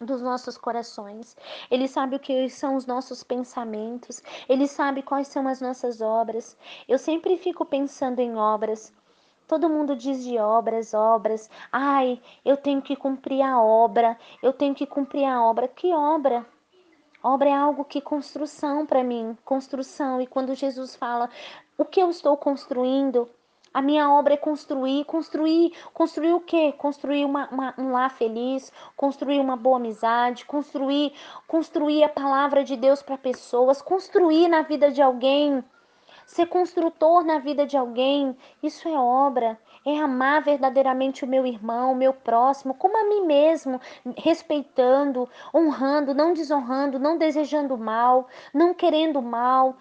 dos 0.00 0.22
nossos 0.22 0.56
corações. 0.56 1.36
Ele 1.70 1.88
sabe 1.88 2.16
o 2.16 2.20
que 2.20 2.48
são 2.48 2.76
os 2.76 2.86
nossos 2.86 3.24
pensamentos. 3.24 4.22
Ele 4.48 4.68
sabe 4.68 5.02
quais 5.02 5.28
são 5.28 5.48
as 5.48 5.60
nossas 5.60 6.00
obras. 6.00 6.56
Eu 6.86 6.98
sempre 6.98 7.36
fico 7.36 7.64
pensando 7.64 8.20
em 8.20 8.36
obras. 8.36 8.92
Todo 9.48 9.68
mundo 9.68 9.96
diz 9.96 10.22
de 10.22 10.38
obras, 10.38 10.94
obras. 10.94 11.50
Ai, 11.72 12.20
eu 12.44 12.56
tenho 12.56 12.80
que 12.80 12.94
cumprir 12.94 13.42
a 13.42 13.60
obra. 13.60 14.16
Eu 14.42 14.52
tenho 14.52 14.74
que 14.74 14.86
cumprir 14.86 15.24
a 15.24 15.42
obra. 15.42 15.66
Que 15.66 15.92
obra? 15.92 16.46
Obra 17.22 17.48
é 17.48 17.54
algo 17.54 17.84
que 17.84 18.00
construção 18.00 18.86
para 18.86 19.02
mim, 19.02 19.36
construção. 19.44 20.20
E 20.20 20.26
quando 20.26 20.54
Jesus 20.54 20.94
fala, 20.94 21.28
o 21.76 21.84
que 21.84 22.00
eu 22.00 22.10
estou 22.10 22.36
construindo? 22.36 23.28
A 23.78 23.80
minha 23.80 24.10
obra 24.10 24.34
é 24.34 24.36
construir, 24.36 25.04
construir, 25.04 25.72
construir 25.94 26.32
o 26.32 26.40
quê? 26.40 26.74
Construir 26.76 27.24
uma, 27.24 27.48
uma, 27.48 27.74
um 27.78 27.92
lar 27.92 28.10
feliz, 28.10 28.72
construir 28.96 29.38
uma 29.38 29.56
boa 29.56 29.76
amizade, 29.76 30.44
construir, 30.44 31.12
construir 31.46 32.02
a 32.02 32.08
palavra 32.08 32.64
de 32.64 32.76
Deus 32.76 33.02
para 33.02 33.16
pessoas, 33.16 33.80
construir 33.80 34.48
na 34.48 34.62
vida 34.62 34.90
de 34.90 35.00
alguém, 35.00 35.62
ser 36.26 36.46
construtor 36.46 37.22
na 37.22 37.38
vida 37.38 37.64
de 37.64 37.76
alguém. 37.76 38.36
Isso 38.60 38.88
é 38.88 38.98
obra. 38.98 39.56
É 39.86 39.96
amar 40.00 40.42
verdadeiramente 40.42 41.24
o 41.24 41.28
meu 41.28 41.46
irmão, 41.46 41.92
o 41.92 41.94
meu 41.94 42.12
próximo, 42.12 42.74
como 42.74 42.98
a 42.98 43.04
mim 43.04 43.26
mesmo, 43.26 43.80
respeitando, 44.16 45.28
honrando, 45.54 46.12
não 46.12 46.32
desonrando, 46.32 46.98
não 46.98 47.16
desejando 47.16 47.78
mal, 47.78 48.26
não 48.52 48.74
querendo 48.74 49.22
mal. 49.22 49.76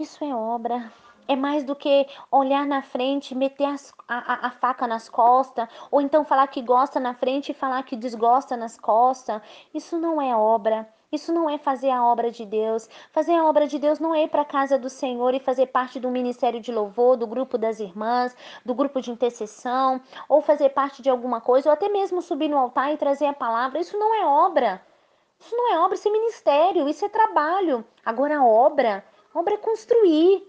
Isso 0.00 0.24
é 0.24 0.34
obra 0.34 0.92
é 1.28 1.36
mais 1.36 1.62
do 1.62 1.76
que 1.76 2.06
olhar 2.32 2.66
na 2.66 2.80
frente, 2.80 3.34
meter 3.34 3.66
as, 3.66 3.92
a, 4.08 4.46
a, 4.46 4.50
faca 4.50 4.86
nas 4.86 5.08
costas, 5.08 5.68
ou 5.90 6.00
então 6.00 6.24
falar 6.24 6.46
que 6.48 6.62
gosta 6.62 6.98
na 6.98 7.14
frente 7.14 7.52
e 7.52 7.54
falar 7.54 7.82
que 7.82 7.94
desgosta 7.94 8.56
nas 8.56 8.78
costas. 8.78 9.42
Isso 9.74 9.98
não 9.98 10.20
é 10.20 10.34
obra. 10.34 10.88
Isso 11.10 11.32
não 11.32 11.48
é 11.48 11.56
fazer 11.56 11.90
a 11.90 12.04
obra 12.04 12.30
de 12.30 12.44
Deus. 12.44 12.88
Fazer 13.12 13.34
a 13.34 13.44
obra 13.44 13.66
de 13.66 13.78
Deus 13.78 13.98
não 13.98 14.14
é 14.14 14.24
ir 14.24 14.28
para 14.28 14.42
a 14.42 14.44
casa 14.44 14.78
do 14.78 14.90
Senhor 14.90 15.32
e 15.34 15.40
fazer 15.40 15.66
parte 15.66 15.98
do 15.98 16.10
ministério 16.10 16.60
de 16.60 16.70
louvor, 16.70 17.16
do 17.16 17.26
grupo 17.26 17.56
das 17.56 17.80
irmãs, 17.80 18.36
do 18.64 18.74
grupo 18.74 19.00
de 19.00 19.10
intercessão, 19.10 20.02
ou 20.28 20.42
fazer 20.42 20.70
parte 20.70 21.00
de 21.00 21.08
alguma 21.08 21.40
coisa, 21.40 21.68
ou 21.68 21.72
até 21.72 21.88
mesmo 21.88 22.20
subir 22.20 22.48
no 22.48 22.58
altar 22.58 22.92
e 22.92 22.98
trazer 22.98 23.26
a 23.26 23.32
palavra. 23.32 23.80
Isso 23.80 23.98
não 23.98 24.14
é 24.14 24.26
obra. 24.26 24.82
Isso 25.40 25.56
não 25.56 25.72
é 25.72 25.78
obra, 25.78 25.94
isso 25.94 26.08
é 26.08 26.10
ministério, 26.10 26.88
isso 26.88 27.04
é 27.04 27.08
trabalho. 27.08 27.84
Agora, 28.04 28.42
obra, 28.42 29.04
obra 29.34 29.54
é 29.54 29.58
construir. 29.58 30.46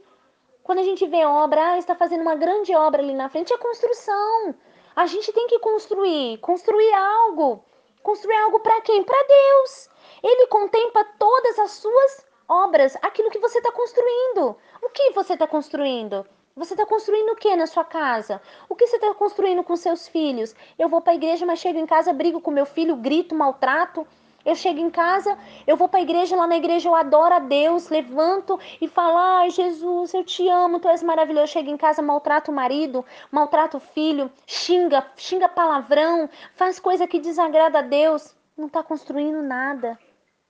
Quando 0.69 0.81
a 0.81 0.83
gente 0.83 1.07
vê 1.07 1.25
obra, 1.25 1.71
ah, 1.71 1.77
está 1.79 1.95
fazendo 1.95 2.21
uma 2.21 2.35
grande 2.35 2.75
obra 2.75 3.01
ali 3.01 3.11
na 3.11 3.27
frente, 3.27 3.51
é 3.51 3.57
construção. 3.57 4.53
A 4.95 5.07
gente 5.07 5.33
tem 5.33 5.47
que 5.47 5.57
construir, 5.57 6.37
construir 6.41 6.93
algo. 6.93 7.65
Construir 8.03 8.35
algo 8.35 8.59
para 8.59 8.79
quem? 8.81 9.03
Para 9.03 9.17
Deus. 9.17 9.89
Ele 10.21 10.45
contempla 10.45 11.03
todas 11.17 11.57
as 11.57 11.71
suas 11.71 12.23
obras, 12.47 12.95
aquilo 13.01 13.31
que 13.31 13.39
você 13.39 13.57
está 13.57 13.71
construindo. 13.71 14.55
O 14.79 14.89
que 14.89 15.09
você 15.09 15.33
está 15.33 15.47
construindo? 15.47 16.23
Você 16.55 16.75
está 16.75 16.85
construindo 16.85 17.31
o 17.31 17.35
que 17.35 17.55
na 17.55 17.65
sua 17.65 17.83
casa? 17.83 18.39
O 18.69 18.75
que 18.75 18.85
você 18.85 18.97
está 18.97 19.11
construindo 19.15 19.63
com 19.63 19.75
seus 19.75 20.07
filhos? 20.07 20.53
Eu 20.77 20.87
vou 20.87 21.01
para 21.01 21.13
a 21.13 21.15
igreja, 21.15 21.47
mas 21.47 21.57
chego 21.57 21.79
em 21.79 21.87
casa, 21.87 22.13
brigo 22.13 22.41
com 22.41 22.51
meu 22.51 22.67
filho, 22.67 22.95
grito, 22.95 23.33
maltrato. 23.33 24.05
Eu 24.45 24.55
chego 24.55 24.79
em 24.79 24.89
casa, 24.89 25.37
eu 25.67 25.75
vou 25.75 25.89
para 25.89 25.99
a 25.99 26.03
igreja, 26.03 26.35
lá 26.35 26.47
na 26.47 26.55
igreja 26.55 26.87
eu 26.87 26.95
adoro 26.95 27.33
a 27.33 27.39
Deus, 27.39 27.89
levanto 27.89 28.59
e 28.79 28.87
falo: 28.87 29.17
Ai, 29.17 29.49
Jesus, 29.49 30.13
eu 30.13 30.23
te 30.23 30.47
amo, 30.47 30.79
tu 30.79 30.87
és 30.87 31.03
maravilhoso. 31.03 31.51
Chego 31.51 31.69
em 31.69 31.77
casa, 31.77 32.01
maltrato 32.01 32.51
o 32.51 32.55
marido, 32.55 33.05
maltrato 33.31 33.77
o 33.77 33.81
filho, 33.81 34.31
xinga, 34.47 35.05
xinga 35.17 35.49
palavrão, 35.49 36.29
faz 36.55 36.79
coisa 36.79 37.07
que 37.07 37.19
desagrada 37.19 37.79
a 37.79 37.81
Deus. 37.81 38.35
Não 38.57 38.67
está 38.67 38.81
construindo 38.81 39.41
nada. 39.41 39.97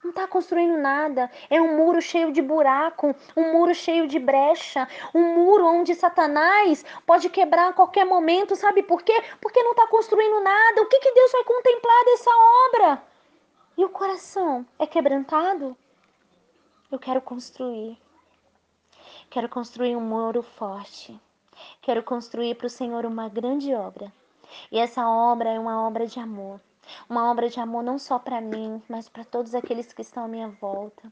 Não 0.04 0.12
está 0.12 0.26
construindo 0.26 0.78
nada. 0.78 1.30
É 1.50 1.62
um 1.62 1.76
muro 1.76 2.02
cheio 2.02 2.32
de 2.32 2.42
buraco, 2.42 3.14
um 3.36 3.52
muro 3.52 3.76
cheio 3.76 4.08
de 4.08 4.18
brecha, 4.18 4.88
um 5.14 5.36
muro 5.36 5.66
onde 5.66 5.94
Satanás 5.94 6.86
pode 7.06 7.28
quebrar 7.30 7.70
a 7.70 7.74
qualquer 7.74 8.06
momento. 8.06 8.56
Sabe 8.56 8.82
por 8.82 9.02
quê? 9.02 9.22
Porque 9.42 9.62
não 9.62 9.72
está 9.72 9.88
construindo 9.88 10.40
nada. 10.42 10.82
O 10.82 10.86
que, 10.86 11.00
que 11.00 11.12
Deus 11.12 11.32
vai 11.34 11.44
contemplar 11.44 12.06
dessa 12.06 12.32
obra? 12.68 13.04
E 13.80 13.86
o 13.86 13.90
coração 13.90 14.66
é 14.78 14.86
quebrantado, 14.86 15.74
eu 16.92 17.00
quero 17.00 17.22
construir. 17.22 17.98
Quero 19.30 19.48
construir 19.48 19.96
um 19.96 20.02
muro 20.02 20.44
forte. 20.44 21.18
Quero 21.82 22.04
construir 22.04 22.56
para 22.56 22.68
o 22.68 22.70
Senhor 22.70 23.06
uma 23.06 23.30
grande 23.30 23.74
obra. 23.74 24.12
E 24.70 24.78
essa 24.78 25.08
obra 25.08 25.52
é 25.52 25.58
uma 25.58 25.88
obra 25.88 26.06
de 26.06 26.20
amor. 26.20 26.60
Uma 27.10 27.32
obra 27.32 27.48
de 27.48 27.58
amor 27.58 27.82
não 27.82 27.98
só 27.98 28.20
para 28.20 28.42
mim, 28.42 28.84
mas 28.90 29.08
para 29.08 29.24
todos 29.24 29.56
aqueles 29.56 29.94
que 29.94 30.02
estão 30.02 30.26
à 30.26 30.28
minha 30.28 30.50
volta. 30.50 31.10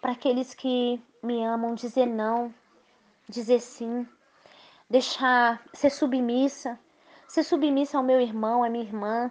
Para 0.00 0.10
aqueles 0.10 0.52
que 0.52 1.00
me 1.22 1.44
amam, 1.44 1.76
dizer 1.76 2.06
não, 2.06 2.52
dizer 3.28 3.60
sim, 3.60 4.04
deixar 4.90 5.62
ser 5.72 5.90
submissa, 5.90 6.76
ser 7.28 7.44
submissa 7.44 7.98
ao 7.98 8.02
meu 8.02 8.20
irmão, 8.20 8.64
à 8.64 8.68
minha 8.68 8.82
irmã, 8.82 9.30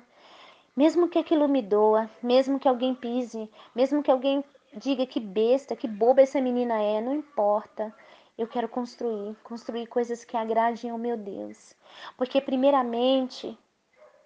mesmo 0.79 1.09
que 1.09 1.19
aquilo 1.19 1.45
me 1.49 1.61
doa, 1.61 2.09
mesmo 2.23 2.57
que 2.57 2.65
alguém 2.65 2.95
pise, 2.95 3.51
mesmo 3.75 4.01
que 4.01 4.09
alguém 4.09 4.41
diga 4.77 5.05
que 5.05 5.19
besta, 5.19 5.75
que 5.75 5.89
boba 5.89 6.21
essa 6.21 6.39
menina 6.39 6.81
é, 6.81 7.01
não 7.01 7.13
importa. 7.13 7.93
Eu 8.37 8.47
quero 8.47 8.69
construir, 8.69 9.35
construir 9.43 9.87
coisas 9.87 10.23
que 10.23 10.37
agradem 10.37 10.89
ao 10.89 10.97
meu 10.97 11.17
Deus. 11.17 11.75
Porque, 12.15 12.39
primeiramente, 12.39 13.59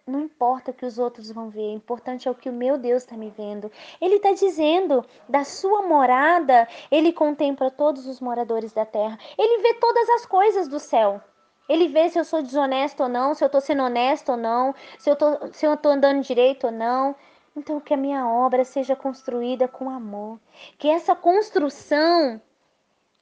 não 0.05 0.19
importa 0.19 0.69
o 0.69 0.74
que 0.75 0.86
os 0.86 1.00
outros 1.00 1.31
vão 1.31 1.50
ver, 1.50 1.72
o 1.72 1.77
importante 1.77 2.27
é 2.27 2.31
o 2.31 2.36
que 2.36 2.50
o 2.50 2.53
meu 2.53 2.77
Deus 2.77 3.01
está 3.01 3.17
me 3.17 3.31
vendo. 3.31 3.72
Ele 4.00 4.17
está 4.17 4.31
dizendo: 4.31 5.03
da 5.27 5.43
sua 5.43 5.81
morada, 5.81 6.67
ele 6.91 7.12
contempla 7.12 7.72
todos 7.72 8.05
os 8.05 8.19
moradores 8.19 8.72
da 8.72 8.86
terra. 8.86 9.17
Ele 9.39 9.63
vê 9.63 9.74
todas 9.79 10.07
as 10.10 10.27
coisas 10.27 10.67
do 10.67 10.79
céu. 10.79 11.19
Ele 11.67 11.88
vê 11.88 12.10
se 12.10 12.20
eu 12.20 12.25
sou 12.25 12.41
desonesto 12.41 13.03
ou 13.03 13.10
não, 13.10 13.34
se 13.34 13.43
eu 13.43 13.48
estou 13.48 13.62
sendo 13.62 13.84
honesto 13.84 14.29
ou 14.29 14.38
não, 14.38 14.75
se 14.98 15.10
eu 15.10 15.74
estou 15.74 15.91
andando 15.91 16.22
direito 16.22 16.67
ou 16.67 16.72
não. 16.72 17.15
Então, 17.55 17.79
que 17.79 17.93
a 17.93 17.98
minha 17.98 18.27
obra 18.27 18.65
seja 18.65 18.96
construída 18.96 19.67
com 19.67 19.89
amor. 19.89 20.39
Que 20.77 20.89
essa 20.89 21.15
construção 21.15 22.41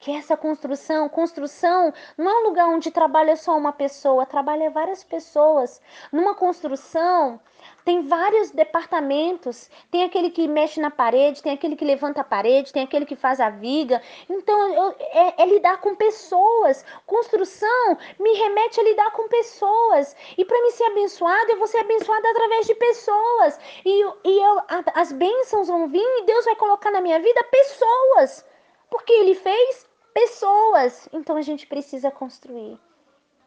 que 0.01 0.11
essa 0.11 0.35
construção, 0.35 1.07
construção 1.07 1.93
não 2.17 2.27
é 2.27 2.39
um 2.39 2.47
lugar 2.47 2.67
onde 2.67 2.89
trabalha 2.89 3.35
só 3.35 3.55
uma 3.55 3.71
pessoa, 3.71 4.25
trabalha 4.25 4.71
várias 4.71 5.03
pessoas. 5.03 5.79
Numa 6.11 6.33
construção, 6.33 7.39
tem 7.83 8.01
vários 8.01 8.51
departamentos. 8.51 9.69
Tem 9.89 10.03
aquele 10.03 10.29
que 10.29 10.47
mexe 10.47 10.79
na 10.79 10.91
parede, 10.91 11.41
tem 11.41 11.53
aquele 11.53 11.75
que 11.75 11.85
levanta 11.85 12.21
a 12.21 12.23
parede, 12.23 12.71
tem 12.71 12.83
aquele 12.83 13.05
que 13.05 13.15
faz 13.15 13.39
a 13.39 13.49
viga. 13.49 14.01
Então, 14.29 14.73
eu, 14.73 14.95
é, 14.99 15.43
é, 15.43 15.45
lidar 15.45 15.79
com 15.79 15.95
pessoas. 15.95 16.85
Construção 17.05 17.97
me 18.19 18.33
remete 18.33 18.79
a 18.79 18.83
lidar 18.83 19.11
com 19.11 19.27
pessoas. 19.27 20.15
E 20.37 20.45
para 20.45 20.61
me 20.61 20.71
ser 20.71 20.85
abençoada, 20.85 21.51
eu 21.51 21.57
vou 21.57 21.67
ser 21.67 21.79
abençoada 21.79 22.29
através 22.29 22.67
de 22.67 22.75
pessoas. 22.75 23.59
E, 23.85 24.03
e 24.25 24.43
eu, 24.43 24.59
a, 24.59 24.83
as 24.95 25.11
bênçãos 25.11 25.67
vão 25.67 25.87
vir 25.87 25.99
e 25.99 26.25
Deus 26.25 26.45
vai 26.45 26.55
colocar 26.55 26.91
na 26.91 27.01
minha 27.01 27.19
vida 27.19 27.43
pessoas. 27.45 28.45
Porque 28.89 29.13
Ele 29.13 29.35
fez 29.35 29.89
pessoas. 30.13 31.09
Então, 31.13 31.35
a 31.37 31.41
gente 31.41 31.65
precisa 31.65 32.11
construir 32.11 32.79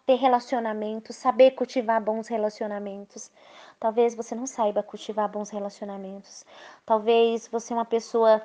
ter 0.06 0.16
relacionamentos, 0.16 1.16
saber 1.16 1.52
cultivar 1.52 2.02
bons 2.02 2.28
relacionamentos. 2.28 3.30
Talvez 3.80 4.14
você 4.14 4.34
não 4.34 4.46
saiba 4.46 4.82
cultivar 4.82 5.28
bons 5.28 5.50
relacionamentos. 5.50 6.44
Talvez 6.84 7.48
você 7.48 7.72
é 7.72 7.76
uma 7.76 7.84
pessoa, 7.84 8.42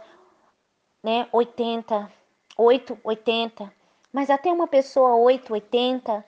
né, 1.04 1.28
80, 1.32 2.12
8, 2.58 2.98
80. 3.04 3.74
Mas 4.12 4.30
até 4.30 4.52
uma 4.52 4.68
pessoa 4.68 5.16
8, 5.16 5.54
80, 5.54 6.26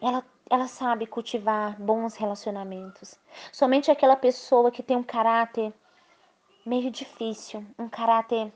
ela, 0.00 0.24
ela 0.50 0.66
sabe 0.66 1.06
cultivar 1.06 1.80
bons 1.80 2.16
relacionamentos. 2.16 3.18
Somente 3.52 3.90
aquela 3.90 4.16
pessoa 4.16 4.70
que 4.70 4.82
tem 4.82 4.96
um 4.96 5.02
caráter 5.04 5.72
meio 6.66 6.90
difícil, 6.90 7.64
um 7.78 7.88
caráter. 7.88 8.52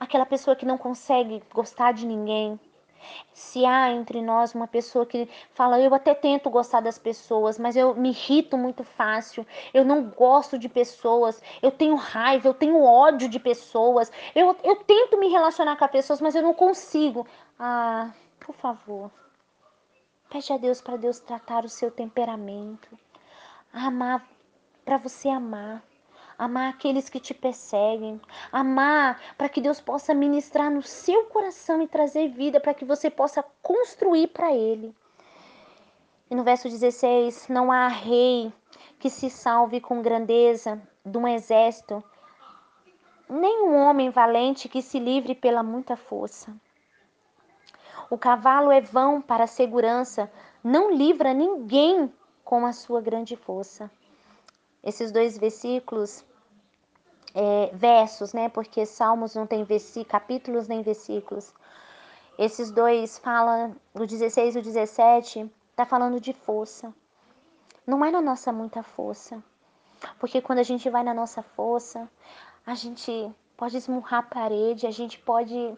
Aquela 0.00 0.26
pessoa 0.26 0.56
que 0.56 0.66
não 0.66 0.76
consegue 0.76 1.42
gostar 1.52 1.92
de 1.92 2.06
ninguém, 2.06 2.58
se 3.32 3.64
há 3.64 3.90
entre 3.90 4.22
nós 4.22 4.54
uma 4.54 4.66
pessoa 4.66 5.04
que 5.06 5.28
fala, 5.52 5.80
eu 5.80 5.94
até 5.94 6.14
tento 6.14 6.50
gostar 6.50 6.80
das 6.80 6.98
pessoas, 6.98 7.58
mas 7.58 7.76
eu 7.76 7.94
me 7.94 8.10
irrito 8.10 8.56
muito 8.56 8.84
fácil, 8.84 9.46
eu 9.72 9.84
não 9.84 10.04
gosto 10.04 10.58
de 10.58 10.68
pessoas, 10.68 11.42
eu 11.62 11.70
tenho 11.70 11.94
raiva, 11.94 12.48
eu 12.48 12.54
tenho 12.54 12.82
ódio 12.82 13.28
de 13.28 13.38
pessoas, 13.38 14.10
eu, 14.34 14.56
eu 14.62 14.76
tento 14.76 15.18
me 15.18 15.28
relacionar 15.28 15.76
com 15.76 15.84
as 15.84 15.90
pessoas, 15.90 16.20
mas 16.20 16.34
eu 16.34 16.42
não 16.42 16.54
consigo. 16.54 17.26
Ah, 17.58 18.12
por 18.40 18.54
favor, 18.54 19.10
pede 20.28 20.52
a 20.52 20.56
Deus 20.56 20.80
para 20.80 20.96
Deus 20.96 21.20
tratar 21.20 21.64
o 21.64 21.68
seu 21.68 21.90
temperamento, 21.90 22.88
amar, 23.72 24.26
para 24.84 24.98
você 24.98 25.28
amar 25.28 25.82
amar 26.38 26.70
aqueles 26.70 27.08
que 27.08 27.20
te 27.20 27.32
perseguem, 27.32 28.20
amar 28.50 29.20
para 29.36 29.48
que 29.48 29.60
Deus 29.60 29.80
possa 29.80 30.14
ministrar 30.14 30.70
no 30.70 30.82
seu 30.82 31.24
coração 31.26 31.80
e 31.82 31.88
trazer 31.88 32.28
vida 32.28 32.60
para 32.60 32.74
que 32.74 32.84
você 32.84 33.10
possa 33.10 33.44
construir 33.62 34.28
para 34.28 34.52
Ele. 34.52 34.94
E 36.30 36.34
no 36.34 36.42
verso 36.42 36.68
16: 36.68 37.48
Não 37.48 37.70
há 37.70 37.88
rei 37.88 38.52
que 38.98 39.10
se 39.10 39.30
salve 39.30 39.80
com 39.80 40.02
grandeza 40.02 40.80
de 41.04 41.18
um 41.18 41.28
exército, 41.28 42.02
nem 43.28 43.62
um 43.62 43.76
homem 43.76 44.10
valente 44.10 44.68
que 44.68 44.82
se 44.82 44.98
livre 44.98 45.34
pela 45.34 45.62
muita 45.62 45.96
força. 45.96 46.54
O 48.10 48.18
cavalo 48.18 48.70
é 48.70 48.80
vão 48.80 49.20
para 49.20 49.44
a 49.44 49.48
segurança, 49.48 50.30
não 50.62 50.90
livra 50.90 51.32
ninguém 51.32 52.12
com 52.44 52.66
a 52.66 52.72
sua 52.72 53.00
grande 53.00 53.36
força 53.36 53.90
esses 54.84 55.10
dois 55.10 55.38
versículos, 55.38 56.24
é, 57.34 57.70
versos, 57.74 58.32
né? 58.32 58.48
Porque 58.48 58.84
Salmos 58.84 59.34
não 59.34 59.46
tem 59.46 59.66
capítulos 60.06 60.68
nem 60.68 60.82
versículos. 60.82 61.52
Esses 62.38 62.70
dois 62.70 63.18
falam, 63.18 63.74
o 63.94 64.06
16 64.06 64.56
e 64.56 64.58
o 64.58 64.62
17, 64.62 65.50
tá 65.74 65.86
falando 65.86 66.20
de 66.20 66.32
força. 66.32 66.94
Não 67.86 68.04
é 68.04 68.10
na 68.10 68.20
nossa 68.20 68.52
muita 68.52 68.82
força. 68.82 69.42
Porque 70.18 70.42
quando 70.42 70.58
a 70.58 70.64
gente 70.64 70.90
vai 70.90 71.02
na 71.02 71.14
nossa 71.14 71.42
força, 71.42 72.08
a 72.66 72.74
gente 72.74 73.32
pode 73.56 73.76
esmurrar 73.76 74.20
a 74.20 74.22
parede, 74.22 74.86
a 74.86 74.90
gente 74.90 75.18
pode, 75.18 75.76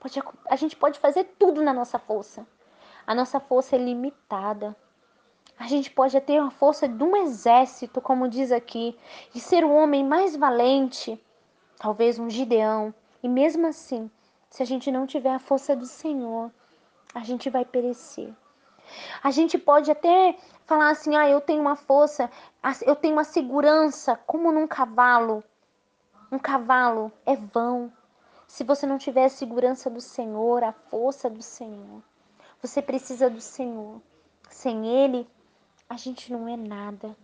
pode 0.00 0.22
a 0.48 0.56
gente 0.56 0.76
pode 0.76 0.98
fazer 0.98 1.24
tudo 1.38 1.62
na 1.62 1.74
nossa 1.74 1.98
força. 1.98 2.46
A 3.06 3.14
nossa 3.14 3.40
força 3.40 3.76
é 3.76 3.78
limitada. 3.78 4.76
A 5.58 5.66
gente 5.66 5.90
pode 5.90 6.18
ter 6.20 6.38
a 6.38 6.50
força 6.50 6.86
de 6.88 7.02
um 7.02 7.16
exército, 7.16 8.00
como 8.00 8.28
diz 8.28 8.52
aqui, 8.52 8.96
de 9.32 9.40
ser 9.40 9.64
o 9.64 9.72
homem 9.74 10.04
mais 10.04 10.36
valente, 10.36 11.20
talvez 11.78 12.18
um 12.18 12.30
Gideão. 12.30 12.94
E 13.22 13.28
mesmo 13.28 13.66
assim, 13.66 14.08
se 14.48 14.62
a 14.62 14.66
gente 14.66 14.92
não 14.92 15.06
tiver 15.06 15.34
a 15.34 15.40
força 15.40 15.74
do 15.74 15.84
Senhor, 15.84 16.50
a 17.14 17.24
gente 17.24 17.50
vai 17.50 17.64
perecer. 17.64 18.32
A 19.22 19.30
gente 19.30 19.58
pode 19.58 19.90
até 19.90 20.38
falar 20.64 20.90
assim: 20.90 21.16
ah, 21.16 21.28
eu 21.28 21.40
tenho 21.40 21.60
uma 21.60 21.76
força, 21.76 22.30
eu 22.82 22.94
tenho 22.94 23.14
uma 23.14 23.24
segurança, 23.24 24.16
como 24.26 24.52
num 24.52 24.66
cavalo. 24.66 25.42
Um 26.30 26.38
cavalo 26.38 27.10
é 27.26 27.34
vão. 27.34 27.92
Se 28.46 28.64
você 28.64 28.86
não 28.86 28.96
tiver 28.96 29.24
a 29.24 29.30
segurança 29.30 29.90
do 29.90 30.00
Senhor, 30.00 30.62
a 30.62 30.72
força 30.72 31.28
do 31.28 31.42
Senhor, 31.42 32.02
você 32.62 32.80
precisa 32.80 33.28
do 33.28 33.40
Senhor. 33.40 34.00
Sem 34.48 34.86
Ele, 34.86 35.28
a 35.88 35.96
gente 35.96 36.30
não 36.30 36.46
é 36.46 36.56
nada. 36.56 37.16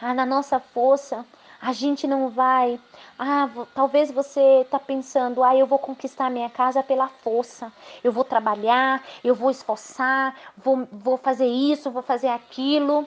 Ah, 0.00 0.12
na 0.12 0.26
nossa 0.26 0.58
força, 0.58 1.24
a 1.60 1.72
gente 1.72 2.06
não 2.06 2.28
vai. 2.28 2.80
Ah, 3.18 3.48
talvez 3.74 4.10
você 4.10 4.62
está 4.62 4.78
pensando, 4.78 5.42
ah, 5.44 5.54
eu 5.54 5.66
vou 5.66 5.78
conquistar 5.78 6.30
minha 6.30 6.50
casa 6.50 6.82
pela 6.82 7.08
força. 7.08 7.72
Eu 8.02 8.12
vou 8.12 8.24
trabalhar, 8.24 9.02
eu 9.22 9.34
vou 9.34 9.50
esforçar, 9.50 10.36
vou, 10.56 10.88
vou 10.90 11.16
fazer 11.16 11.46
isso, 11.46 11.90
vou 11.90 12.02
fazer 12.02 12.28
aquilo 12.28 13.06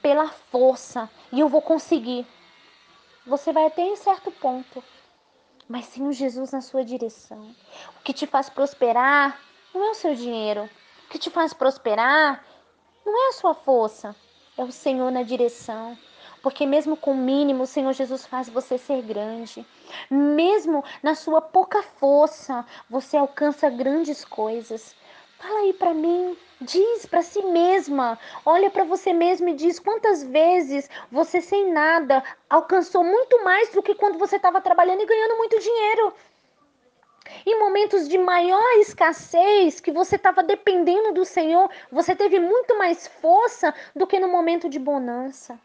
pela 0.00 0.28
força 0.28 1.10
e 1.30 1.40
eu 1.40 1.48
vou 1.48 1.60
conseguir. 1.60 2.26
Você 3.26 3.52
vai 3.52 3.66
até 3.66 3.82
em 3.82 3.96
certo 3.96 4.30
ponto, 4.30 4.82
mas 5.68 5.86
sem 5.86 6.06
o 6.06 6.12
Jesus 6.12 6.52
na 6.52 6.60
sua 6.60 6.84
direção. 6.84 7.54
O 7.98 8.02
que 8.02 8.12
te 8.12 8.26
faz 8.26 8.48
prosperar 8.48 9.38
não 9.74 9.88
é 9.88 9.90
o 9.90 9.94
seu 9.94 10.14
dinheiro. 10.14 10.70
O 11.04 11.08
que 11.08 11.18
te 11.18 11.28
faz 11.28 11.52
prosperar 11.52 12.42
não 13.06 13.26
é 13.26 13.28
a 13.28 13.32
sua 13.32 13.54
força, 13.54 14.14
é 14.58 14.64
o 14.64 14.72
Senhor 14.72 15.10
na 15.10 15.22
direção. 15.22 15.96
Porque 16.42 16.66
mesmo 16.66 16.96
com 16.96 17.12
o 17.12 17.16
mínimo, 17.16 17.62
o 17.62 17.66
Senhor 17.66 17.92
Jesus 17.92 18.26
faz 18.26 18.48
você 18.48 18.76
ser 18.76 19.02
grande. 19.02 19.66
Mesmo 20.10 20.84
na 21.02 21.14
sua 21.14 21.40
pouca 21.40 21.82
força, 21.82 22.64
você 22.90 23.16
alcança 23.16 23.70
grandes 23.70 24.24
coisas. 24.24 24.94
Fala 25.38 25.60
aí 25.60 25.72
para 25.72 25.92
mim, 25.92 26.36
diz 26.60 27.04
para 27.04 27.22
si 27.22 27.42
mesma, 27.42 28.18
olha 28.44 28.70
para 28.70 28.84
você 28.84 29.12
mesma 29.12 29.50
e 29.50 29.54
diz 29.54 29.78
quantas 29.78 30.24
vezes 30.24 30.88
você 31.12 31.40
sem 31.40 31.70
nada 31.72 32.24
alcançou 32.48 33.04
muito 33.04 33.44
mais 33.44 33.70
do 33.70 33.82
que 33.82 33.94
quando 33.94 34.18
você 34.18 34.36
estava 34.36 34.60
trabalhando 34.60 35.02
e 35.02 35.06
ganhando 35.06 35.36
muito 35.36 35.58
dinheiro. 35.60 36.14
Em 37.44 37.58
momentos 37.58 38.08
de 38.08 38.18
maior 38.18 38.62
escassez, 38.78 39.80
que 39.80 39.92
você 39.92 40.16
estava 40.16 40.42
dependendo 40.42 41.12
do 41.12 41.24
Senhor, 41.24 41.70
você 41.90 42.14
teve 42.14 42.38
muito 42.38 42.76
mais 42.78 43.06
força 43.06 43.74
do 43.94 44.06
que 44.06 44.18
no 44.18 44.28
momento 44.28 44.68
de 44.68 44.78
bonança. 44.78 45.58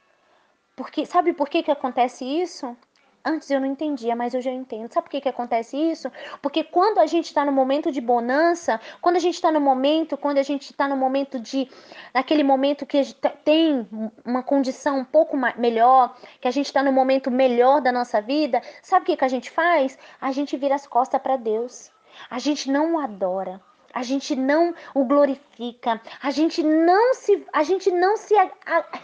Porque 0.76 1.06
sabe 1.06 1.34
por 1.34 1.50
que 1.50 1.64
que 1.64 1.72
acontece 1.72 2.26
isso? 2.26 2.76
Antes 3.24 3.50
eu 3.52 3.60
não 3.60 3.68
entendia, 3.68 4.16
mas 4.16 4.34
eu 4.34 4.42
já 4.42 4.52
entendo. 4.52 4.92
Sabe 4.92 5.06
por 5.06 5.12
que, 5.12 5.22
que 5.22 5.30
acontece 5.30 5.78
isso? 5.78 6.12
Porque 6.42 6.64
quando 6.64 7.00
a 7.00 7.06
gente 7.06 7.26
está 7.26 7.46
no 7.46 7.52
momento 7.52 7.92
de 7.92 8.02
bonança, 8.02 8.80
quando 9.00 9.18
a 9.18 9.20
gente 9.20 9.36
está 9.36 9.52
no 9.52 9.62
momento, 9.62 10.18
quando 10.18 10.40
a 10.40 10.44
gente 10.44 10.72
está 10.72 10.88
no 10.88 10.98
momento 10.98 11.40
de. 11.40 11.70
naquele 12.14 12.44
momento 12.44 12.86
que 12.86 13.02
tem 13.44 13.88
uma 14.26 14.42
condição 14.42 15.00
um 15.00 15.06
pouco 15.06 15.38
melhor, 15.58 16.16
que 16.40 16.48
a 16.48 16.52
gente 16.52 16.66
está 16.66 16.82
no 16.82 16.92
momento 16.92 17.30
melhor 17.30 17.82
da 17.82 17.92
nossa 17.92 18.22
vida, 18.22 18.62
sabe 18.82 19.04
o 19.04 19.06
que, 19.06 19.18
que 19.18 19.26
a 19.26 19.30
gente 19.30 19.52
faz? 19.52 19.98
A 20.20 20.32
gente 20.32 20.58
vira 20.58 20.76
as 20.76 20.88
costas 20.88 21.22
para 21.22 21.38
Deus. 21.38 21.92
A 22.30 22.40
gente 22.40 22.70
não 22.70 22.96
o 22.96 23.00
adora 23.00 23.62
a 23.94 24.04
gente 24.04 24.36
não 24.36 24.74
o 24.94 25.04
glorifica, 25.04 26.02
a 26.22 26.32
gente 26.32 26.64
não 26.64 27.14
se, 27.14 27.46
a 27.52 27.64
gente 27.64 27.92
não 27.92 28.18
se, 28.18 28.36
a, 28.38 28.50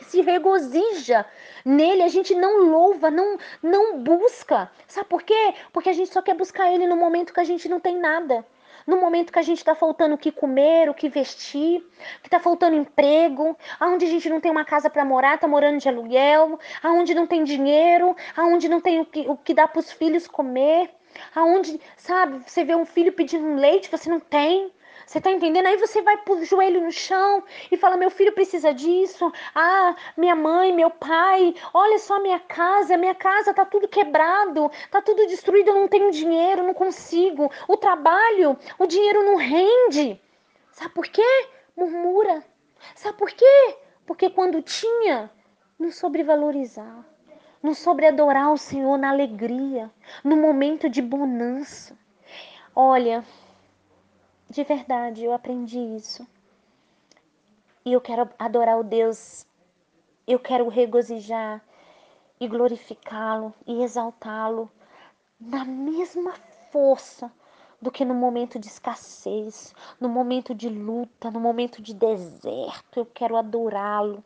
se 0.02 0.22
regozija 0.22 1.26
nele, 1.66 2.04
a 2.04 2.08
gente 2.08 2.34
não 2.34 2.66
louva, 2.70 3.12
não, 3.12 3.38
não 3.62 4.00
busca. 4.00 4.72
Sabe 4.88 5.08
por 5.08 5.24
quê? 5.24 5.54
Porque 5.74 5.90
a 5.90 5.94
gente 5.94 6.12
só 6.12 6.22
quer 6.22 6.36
buscar 6.36 6.72
ele 6.72 6.88
no 6.88 6.96
momento 6.96 7.34
que 7.34 7.40
a 7.40 7.44
gente 7.44 7.68
não 7.68 7.80
tem 7.80 7.98
nada. 7.98 8.46
No 8.86 8.96
momento 8.96 9.34
que 9.34 9.40
a 9.40 9.44
gente 9.44 9.58
está 9.58 9.76
faltando 9.76 10.16
o 10.16 10.18
que 10.18 10.32
comer, 10.32 10.90
o 10.90 10.94
que 10.94 11.10
vestir, 11.10 11.86
que 12.22 12.28
está 12.28 12.40
faltando 12.40 12.78
emprego, 12.78 13.58
aonde 13.78 14.06
a 14.06 14.08
gente 14.08 14.30
não 14.30 14.40
tem 14.40 14.50
uma 14.50 14.64
casa 14.64 14.90
para 14.90 15.04
morar, 15.04 15.36
está 15.36 15.46
morando 15.46 15.78
de 15.78 15.90
aluguel, 15.90 16.58
aonde 16.82 17.14
não 17.14 17.28
tem 17.28 17.44
dinheiro, 17.44 18.16
aonde 18.36 18.70
não 18.70 18.80
tem 18.80 19.02
o 19.02 19.06
que, 19.06 19.28
o 19.28 19.36
que 19.36 19.54
dá 19.54 19.68
para 19.68 19.80
os 19.80 19.92
filhos 19.92 20.26
comer, 20.26 20.90
aonde, 21.36 21.80
sabe, 21.98 22.42
você 22.46 22.64
vê 22.64 22.76
um 22.76 22.86
filho 22.86 23.12
pedindo 23.12 23.56
leite, 23.56 23.92
você 23.92 24.10
não 24.10 24.22
tem, 24.22 24.72
Você 25.08 25.22
tá 25.22 25.32
entendendo? 25.32 25.66
Aí 25.68 25.78
você 25.78 26.02
vai 26.02 26.18
pro 26.18 26.44
joelho 26.44 26.82
no 26.82 26.92
chão 26.92 27.42
e 27.72 27.78
fala: 27.78 27.96
Meu 27.96 28.12
filho 28.12 28.34
precisa 28.34 28.74
disso. 28.74 29.32
Ah, 29.56 29.96
minha 30.18 30.36
mãe, 30.36 30.76
meu 30.76 30.90
pai, 30.90 31.56
olha 31.74 31.98
só 31.98 32.22
minha 32.22 32.40
casa. 32.40 32.98
Minha 32.98 33.16
casa 33.16 33.54
tá 33.54 33.64
tudo 33.64 33.88
quebrado, 33.88 34.70
tá 34.92 35.02
tudo 35.02 35.26
destruído. 35.26 35.70
Eu 35.70 35.76
não 35.76 35.88
tenho 35.88 36.12
dinheiro, 36.12 36.62
não 36.62 36.74
consigo. 36.74 37.50
O 37.70 37.78
trabalho, 37.78 38.58
o 38.78 38.86
dinheiro 38.86 39.24
não 39.24 39.38
rende. 39.38 40.22
Sabe 40.72 40.94
por 40.94 41.08
quê? 41.08 41.48
Murmura. 41.74 42.44
Sabe 42.94 43.18
por 43.18 43.32
quê? 43.32 43.78
Porque 44.06 44.30
quando 44.30 44.62
tinha, 44.62 45.32
não 45.80 45.90
sobrevalorizar. 45.90 47.06
Não 47.64 47.74
sobreadorar 47.74 48.52
o 48.52 48.58
Senhor 48.58 48.98
na 48.98 49.10
alegria, 49.10 49.90
no 50.22 50.36
momento 50.36 50.90
de 50.90 51.02
bonança. 51.02 51.98
Olha, 52.76 53.24
de 54.50 54.64
verdade, 54.64 55.24
eu 55.24 55.34
aprendi 55.34 55.80
isso. 55.80 56.28
E 57.86 57.94
eu 57.94 58.02
quero 58.02 58.30
adorar 58.38 58.80
o 58.80 58.84
Deus, 58.84 59.46
eu 60.28 60.40
quero 60.40 60.68
regozijar 60.68 61.62
e 62.40 62.48
glorificá-lo 62.48 63.54
e 63.66 63.84
exaltá-lo 63.84 64.70
na 65.40 65.64
mesma 65.64 66.34
força 66.72 67.32
do 67.82 67.92
que 67.92 68.04
no 68.04 68.14
momento 68.14 68.60
de 68.60 68.68
escassez, 68.68 69.74
no 70.00 70.10
momento 70.10 70.56
de 70.56 70.68
luta, 70.68 71.30
no 71.30 71.40
momento 71.40 71.82
de 71.82 71.94
deserto. 71.94 73.00
Eu 73.00 73.06
quero 73.06 73.38
adorá-lo. 73.38 74.24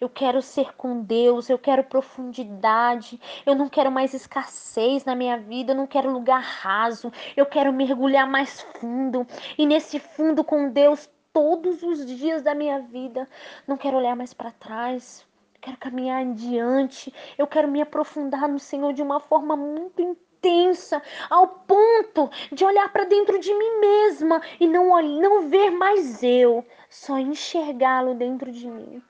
Eu 0.00 0.08
quero 0.08 0.40
ser 0.42 0.74
com 0.76 1.00
Deus, 1.02 1.48
eu 1.48 1.58
quero 1.58 1.84
profundidade, 1.84 3.20
eu 3.46 3.54
não 3.54 3.68
quero 3.68 3.90
mais 3.90 4.14
escassez 4.14 5.04
na 5.04 5.14
minha 5.14 5.38
vida, 5.38 5.72
eu 5.72 5.76
não 5.76 5.86
quero 5.86 6.12
lugar 6.12 6.40
raso, 6.40 7.12
eu 7.36 7.46
quero 7.46 7.72
mergulhar 7.72 8.28
mais 8.28 8.60
fundo 8.78 9.26
e 9.58 9.66
nesse 9.66 9.98
fundo 9.98 10.42
com 10.44 10.70
Deus 10.70 11.08
todos 11.32 11.82
os 11.82 12.06
dias 12.06 12.42
da 12.42 12.54
minha 12.54 12.80
vida. 12.80 13.28
Não 13.66 13.76
quero 13.76 13.96
olhar 13.96 14.14
mais 14.14 14.32
para 14.32 14.52
trás, 14.52 15.26
quero 15.60 15.76
caminhar 15.78 16.22
adiante, 16.22 17.12
eu 17.38 17.46
quero 17.46 17.68
me 17.68 17.80
aprofundar 17.80 18.48
no 18.48 18.58
Senhor 18.58 18.92
de 18.92 19.02
uma 19.02 19.18
forma 19.18 19.56
muito 19.56 20.00
intensa, 20.00 21.02
ao 21.30 21.48
ponto 21.48 22.30
de 22.52 22.64
olhar 22.64 22.92
para 22.92 23.04
dentro 23.04 23.38
de 23.40 23.52
mim 23.54 23.80
mesma 23.80 24.42
e 24.60 24.68
não, 24.68 25.00
não 25.02 25.48
ver 25.48 25.70
mais 25.70 26.22
eu, 26.22 26.64
só 26.90 27.18
enxergá-lo 27.18 28.14
dentro 28.14 28.52
de 28.52 28.68
mim 28.68 29.02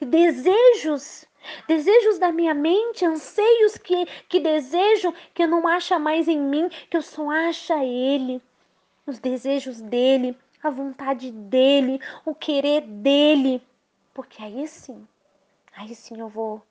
desejos, 0.00 1.26
desejos 1.66 2.18
da 2.18 2.32
minha 2.32 2.54
mente, 2.54 3.04
anseios 3.04 3.76
que, 3.78 4.06
que 4.28 4.40
desejo 4.40 5.12
que 5.34 5.42
eu 5.42 5.48
não 5.48 5.66
acha 5.66 5.98
mais 5.98 6.28
em 6.28 6.40
mim, 6.40 6.68
que 6.90 6.96
eu 6.96 7.02
só 7.02 7.30
acha 7.30 7.84
Ele, 7.84 8.42
os 9.06 9.18
desejos 9.18 9.80
dele, 9.80 10.36
a 10.62 10.70
vontade 10.70 11.30
dele, 11.30 12.00
o 12.24 12.34
querer 12.34 12.82
dele, 12.82 13.62
porque 14.12 14.42
aí 14.42 14.66
sim, 14.66 15.06
aí 15.76 15.94
sim 15.94 16.18
eu 16.20 16.28
vou, 16.28 16.62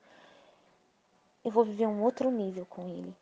eu 1.44 1.52
vou 1.52 1.64
viver 1.64 1.88
um 1.88 2.04
outro 2.04 2.30
nível 2.30 2.66
com 2.66 2.88
Ele. 2.88 3.14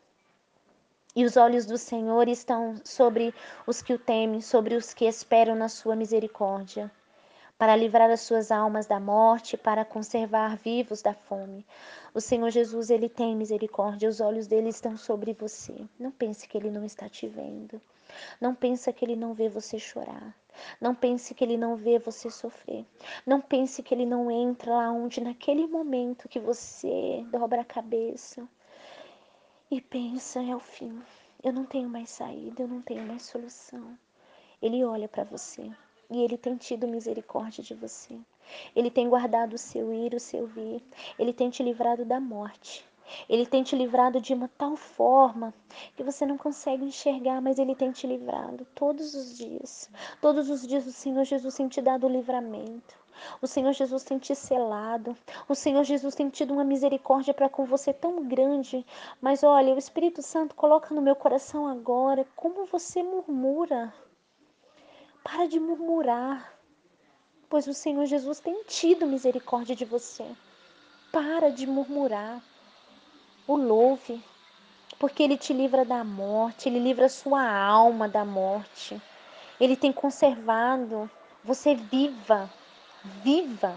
E 1.14 1.24
os 1.24 1.36
olhos 1.36 1.64
do 1.64 1.78
Senhor 1.78 2.28
estão 2.28 2.74
sobre 2.84 3.34
os 3.66 3.80
que 3.80 3.94
o 3.94 3.98
temem, 3.98 4.42
sobre 4.42 4.74
os 4.74 4.92
que 4.92 5.06
esperam 5.06 5.54
na 5.54 5.68
sua 5.68 5.96
misericórdia 5.96 6.90
para 7.58 7.74
livrar 7.74 8.10
as 8.10 8.20
suas 8.20 8.50
almas 8.50 8.86
da 8.86 9.00
morte, 9.00 9.56
para 9.56 9.84
conservar 9.84 10.56
vivos 10.56 11.00
da 11.00 11.14
fome. 11.14 11.64
O 12.12 12.20
Senhor 12.20 12.50
Jesus, 12.50 12.90
ele 12.90 13.08
tem 13.08 13.34
misericórdia, 13.34 14.08
os 14.08 14.20
olhos 14.20 14.46
dele 14.46 14.68
estão 14.68 14.96
sobre 14.96 15.32
você. 15.32 15.74
Não 15.98 16.10
pense 16.10 16.46
que 16.46 16.58
ele 16.58 16.70
não 16.70 16.84
está 16.84 17.08
te 17.08 17.26
vendo. 17.26 17.80
Não 18.40 18.54
pense 18.54 18.92
que 18.92 19.04
ele 19.04 19.16
não 19.16 19.32
vê 19.32 19.48
você 19.48 19.78
chorar. 19.78 20.34
Não 20.80 20.94
pense 20.94 21.34
que 21.34 21.44
ele 21.44 21.56
não 21.56 21.76
vê 21.76 21.98
você 21.98 22.30
sofrer. 22.30 22.84
Não 23.26 23.40
pense 23.40 23.82
que 23.82 23.94
ele 23.94 24.06
não 24.06 24.30
entra 24.30 24.74
lá 24.74 24.90
onde 24.90 25.20
naquele 25.20 25.66
momento 25.66 26.28
que 26.28 26.38
você 26.38 27.26
dobra 27.30 27.62
a 27.62 27.64
cabeça 27.64 28.46
e 29.70 29.80
pensa 29.80 30.42
é 30.42 30.54
o 30.54 30.60
fim. 30.60 31.02
Eu 31.42 31.52
não 31.52 31.64
tenho 31.64 31.88
mais 31.88 32.10
saída, 32.10 32.62
eu 32.62 32.68
não 32.68 32.82
tenho 32.82 33.06
mais 33.06 33.22
solução. 33.22 33.98
Ele 34.60 34.84
olha 34.84 35.08
para 35.08 35.24
você 35.24 35.70
e 36.10 36.22
ele 36.22 36.36
tem 36.36 36.56
tido 36.56 36.86
misericórdia 36.86 37.62
de 37.62 37.74
você. 37.74 38.18
Ele 38.74 38.90
tem 38.90 39.08
guardado 39.08 39.54
o 39.54 39.58
seu 39.58 39.92
ir, 39.92 40.14
o 40.14 40.20
seu 40.20 40.46
vir. 40.46 40.82
Ele 41.18 41.32
tem 41.32 41.50
te 41.50 41.62
livrado 41.62 42.04
da 42.04 42.20
morte. 42.20 42.84
Ele 43.28 43.46
tem 43.46 43.62
te 43.62 43.76
livrado 43.76 44.20
de 44.20 44.34
uma 44.34 44.48
tal 44.48 44.76
forma 44.76 45.54
que 45.96 46.02
você 46.02 46.26
não 46.26 46.36
consegue 46.36 46.84
enxergar, 46.84 47.40
mas 47.40 47.58
Ele 47.58 47.74
tem 47.74 47.92
te 47.92 48.06
livrado 48.06 48.66
todos 48.74 49.14
os 49.14 49.36
dias. 49.36 49.88
Todos 50.20 50.50
os 50.50 50.66
dias 50.66 50.86
o 50.86 50.92
Senhor 50.92 51.24
Jesus 51.24 51.54
tem 51.54 51.68
te 51.68 51.80
dado 51.80 52.06
o 52.06 52.10
livramento. 52.10 52.96
O 53.40 53.46
Senhor 53.46 53.72
Jesus 53.72 54.04
tem 54.04 54.18
te 54.18 54.34
selado. 54.34 55.16
O 55.48 55.54
Senhor 55.54 55.84
Jesus 55.84 56.14
tem 56.14 56.28
tido 56.28 56.52
uma 56.52 56.64
misericórdia 56.64 57.32
para 57.32 57.48
com 57.48 57.64
você 57.64 57.92
tão 57.92 58.24
grande. 58.24 58.84
Mas 59.20 59.42
olha, 59.42 59.74
o 59.74 59.78
Espírito 59.78 60.20
Santo 60.20 60.54
coloca 60.54 60.94
no 60.94 61.00
meu 61.00 61.16
coração 61.16 61.66
agora 61.66 62.26
como 62.36 62.66
você 62.66 63.02
murmura. 63.02 63.92
Para 65.28 65.48
de 65.48 65.58
murmurar, 65.58 66.54
pois 67.50 67.66
o 67.66 67.74
Senhor 67.74 68.06
Jesus 68.06 68.38
tem 68.38 68.62
tido 68.62 69.08
misericórdia 69.08 69.74
de 69.74 69.84
você. 69.84 70.24
Para 71.10 71.50
de 71.50 71.66
murmurar. 71.66 72.40
O 73.44 73.56
louve, 73.56 74.22
porque 75.00 75.24
ele 75.24 75.36
te 75.36 75.52
livra 75.52 75.84
da 75.84 76.04
morte, 76.04 76.68
ele 76.68 76.78
livra 76.78 77.06
a 77.06 77.08
sua 77.08 77.42
alma 77.44 78.08
da 78.08 78.24
morte. 78.24 79.02
Ele 79.58 79.76
tem 79.76 79.92
conservado 79.92 81.10
você 81.42 81.74
viva, 81.74 82.48
viva. 83.24 83.74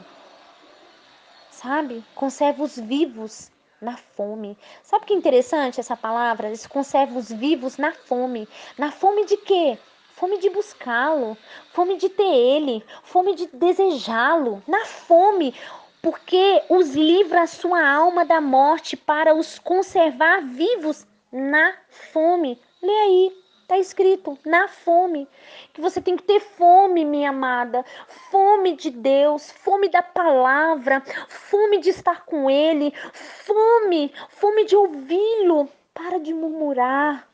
Sabe? 1.49 2.03
Conserva 2.13 2.61
os 2.63 2.77
vivos 2.77 3.51
na 3.81 3.97
fome. 3.97 4.55
Sabe 4.83 5.05
que 5.05 5.13
interessante 5.15 5.79
essa 5.79 5.97
palavra? 5.97 6.51
Conserva 6.69 7.17
os 7.17 7.31
vivos 7.31 7.77
na 7.77 7.91
fome. 7.91 8.47
Na 8.77 8.91
fome 8.91 9.25
de 9.25 9.37
quê? 9.37 9.79
Fome 10.19 10.37
de 10.37 10.49
buscá-lo, 10.49 11.37
fome 11.71 11.95
de 11.95 12.09
ter 12.09 12.23
ele, 12.23 12.83
fome 13.03 13.33
de 13.35 13.47
desejá-lo, 13.53 14.61
na 14.67 14.83
fome, 14.83 15.55
porque 16.01 16.61
os 16.67 16.93
livra 16.93 17.43
a 17.43 17.47
sua 17.47 17.89
alma 17.89 18.25
da 18.25 18.41
morte 18.41 18.97
para 18.97 19.33
os 19.33 19.57
conservar 19.57 20.41
vivos 20.41 21.07
na 21.31 21.73
fome. 22.11 22.59
Lê 22.81 22.91
aí, 22.91 23.37
está 23.61 23.77
escrito, 23.77 24.37
na 24.45 24.67
fome. 24.67 25.25
Que 25.71 25.79
você 25.79 26.01
tem 26.01 26.17
que 26.17 26.23
ter 26.23 26.41
fome, 26.41 27.05
minha 27.05 27.29
amada, 27.29 27.85
fome 28.29 28.75
de 28.75 28.89
Deus, 28.89 29.49
fome 29.49 29.87
da 29.87 30.03
palavra, 30.03 31.01
fome 31.29 31.79
de 31.79 31.91
estar 31.91 32.25
com 32.25 32.49
Ele, 32.49 32.93
fome, 33.13 34.11
fome 34.27 34.65
de 34.65 34.75
ouvi-lo. 34.75 35.69
Para 35.93 36.19
de 36.19 36.33
murmurar. 36.33 37.28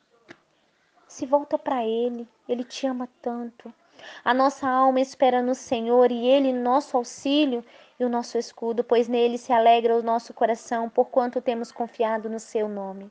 Se 1.16 1.26
volta 1.26 1.58
para 1.58 1.82
Ele. 1.86 2.28
Ele 2.46 2.66
te 2.66 2.86
ama 2.86 3.08
tanto. 3.22 3.74
A 4.22 4.34
nossa 4.34 4.68
alma 4.68 5.00
espera 5.00 5.42
no 5.42 5.56
Senhor 5.56 6.12
e 6.12 6.28
Ele, 6.28 6.52
nosso 6.52 6.98
auxílio 6.98 7.64
e 7.98 8.04
o 8.04 8.10
nosso 8.10 8.38
escudo, 8.38 8.84
pois 8.84 9.08
nele 9.08 9.38
se 9.38 9.54
alegra 9.54 9.96
o 9.96 10.04
nosso 10.04 10.34
coração, 10.34 10.90
porquanto 10.90 11.40
temos 11.40 11.72
confiado 11.72 12.30
no 12.30 12.38
Seu 12.38 12.68
nome. 12.68 13.10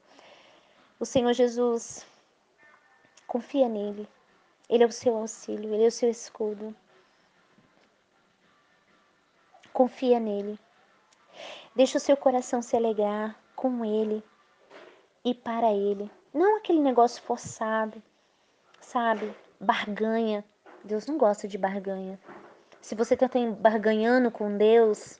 O 1.01 1.07
Senhor 1.07 1.33
Jesus, 1.33 2.07
confia 3.27 3.71
nele. 3.71 4.07
Ele 4.69 4.85
é 4.85 4.87
o 4.87 4.93
seu 4.93 5.17
auxílio, 5.17 5.73
ele 5.73 5.85
é 5.85 5.89
o 5.89 5.91
seu 5.91 6.11
escudo. 6.11 6.77
Confia 9.73 10.21
nele. 10.21 10.61
Deixa 11.75 11.97
o 11.97 12.01
seu 12.03 12.19
coração 12.19 12.61
se 12.61 12.77
alegrar 12.77 13.35
com 13.57 13.83
ele 13.83 14.23
e 15.25 15.33
para 15.35 15.73
ele. 15.73 16.11
Não 16.35 16.59
aquele 16.59 16.81
negócio 16.81 17.23
forçado 17.23 18.03
sabe? 18.85 19.35
Barganha. 19.59 20.45
Deus 20.85 21.07
não 21.07 21.17
gosta 21.17 21.49
de 21.49 21.57
barganha. 21.57 22.19
Se 22.81 22.95
você 22.95 23.15
está 23.15 23.29
barganhando 23.59 24.31
com 24.31 24.57
Deus, 24.57 25.19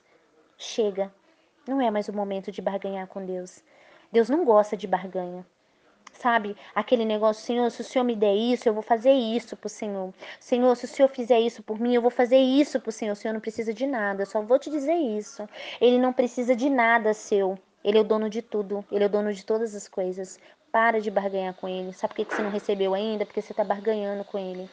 chega. 0.57 1.11
Não 1.67 1.81
é 1.81 1.89
mais 1.89 2.07
o 2.07 2.13
momento 2.13 2.51
de 2.51 2.61
barganhar 2.61 3.07
com 3.07 3.25
Deus. 3.25 3.63
Deus 4.11 4.29
não 4.29 4.45
gosta 4.45 4.77
de 4.77 4.85
barganha. 4.85 5.45
Sabe? 6.13 6.55
Aquele 6.73 7.03
negócio, 7.03 7.43
Senhor, 7.43 7.69
se 7.71 7.81
o 7.81 7.83
Senhor 7.83 8.05
me 8.05 8.15
der 8.15 8.35
isso, 8.35 8.69
eu 8.69 8.73
vou 8.73 8.83
fazer 8.83 9.11
isso 9.11 9.57
pro 9.57 9.67
Senhor. 9.67 10.13
Senhor, 10.39 10.73
se 10.77 10.85
o 10.85 10.87
Senhor 10.87 11.09
fizer 11.09 11.39
isso 11.39 11.61
por 11.63 11.79
mim, 11.79 11.93
eu 11.93 12.01
vou 12.01 12.11
fazer 12.11 12.37
isso 12.37 12.79
pro 12.79 12.91
Senhor. 12.91 13.13
O 13.13 13.15
Senhor 13.15 13.33
não 13.33 13.41
precisa 13.41 13.73
de 13.73 13.85
nada, 13.85 14.21
eu 14.21 14.25
só 14.27 14.41
vou 14.41 14.57
te 14.57 14.69
dizer 14.69 14.95
isso. 14.95 15.49
Ele 15.81 15.97
não 15.97 16.13
precisa 16.13 16.55
de 16.55 16.69
nada 16.69 17.13
seu. 17.13 17.59
Ele 17.83 17.97
é 17.99 18.01
o 18.01 18.03
dono 18.03 18.29
de 18.29 18.41
tudo. 18.41 18.83
Ele 18.91 19.03
é 19.03 19.07
o 19.07 19.09
dono 19.09 19.31
de 19.31 19.45
todas 19.45 19.75
as 19.75 19.87
coisas. 19.87 20.39
Para 20.75 20.99
de 20.99 21.09
barganhar 21.09 21.53
com 21.53 21.69
ele. 21.69 21.93
Sabe 21.93 22.13
por 22.13 22.25
que 22.25 22.35
você 22.35 22.41
não 22.41 22.49
recebeu 22.49 22.93
ainda? 22.93 23.25
Porque 23.25 23.41
você 23.41 23.53
está 23.53 23.63
barganhando 23.63 24.25
com 24.25 24.37
ele. 24.37 24.69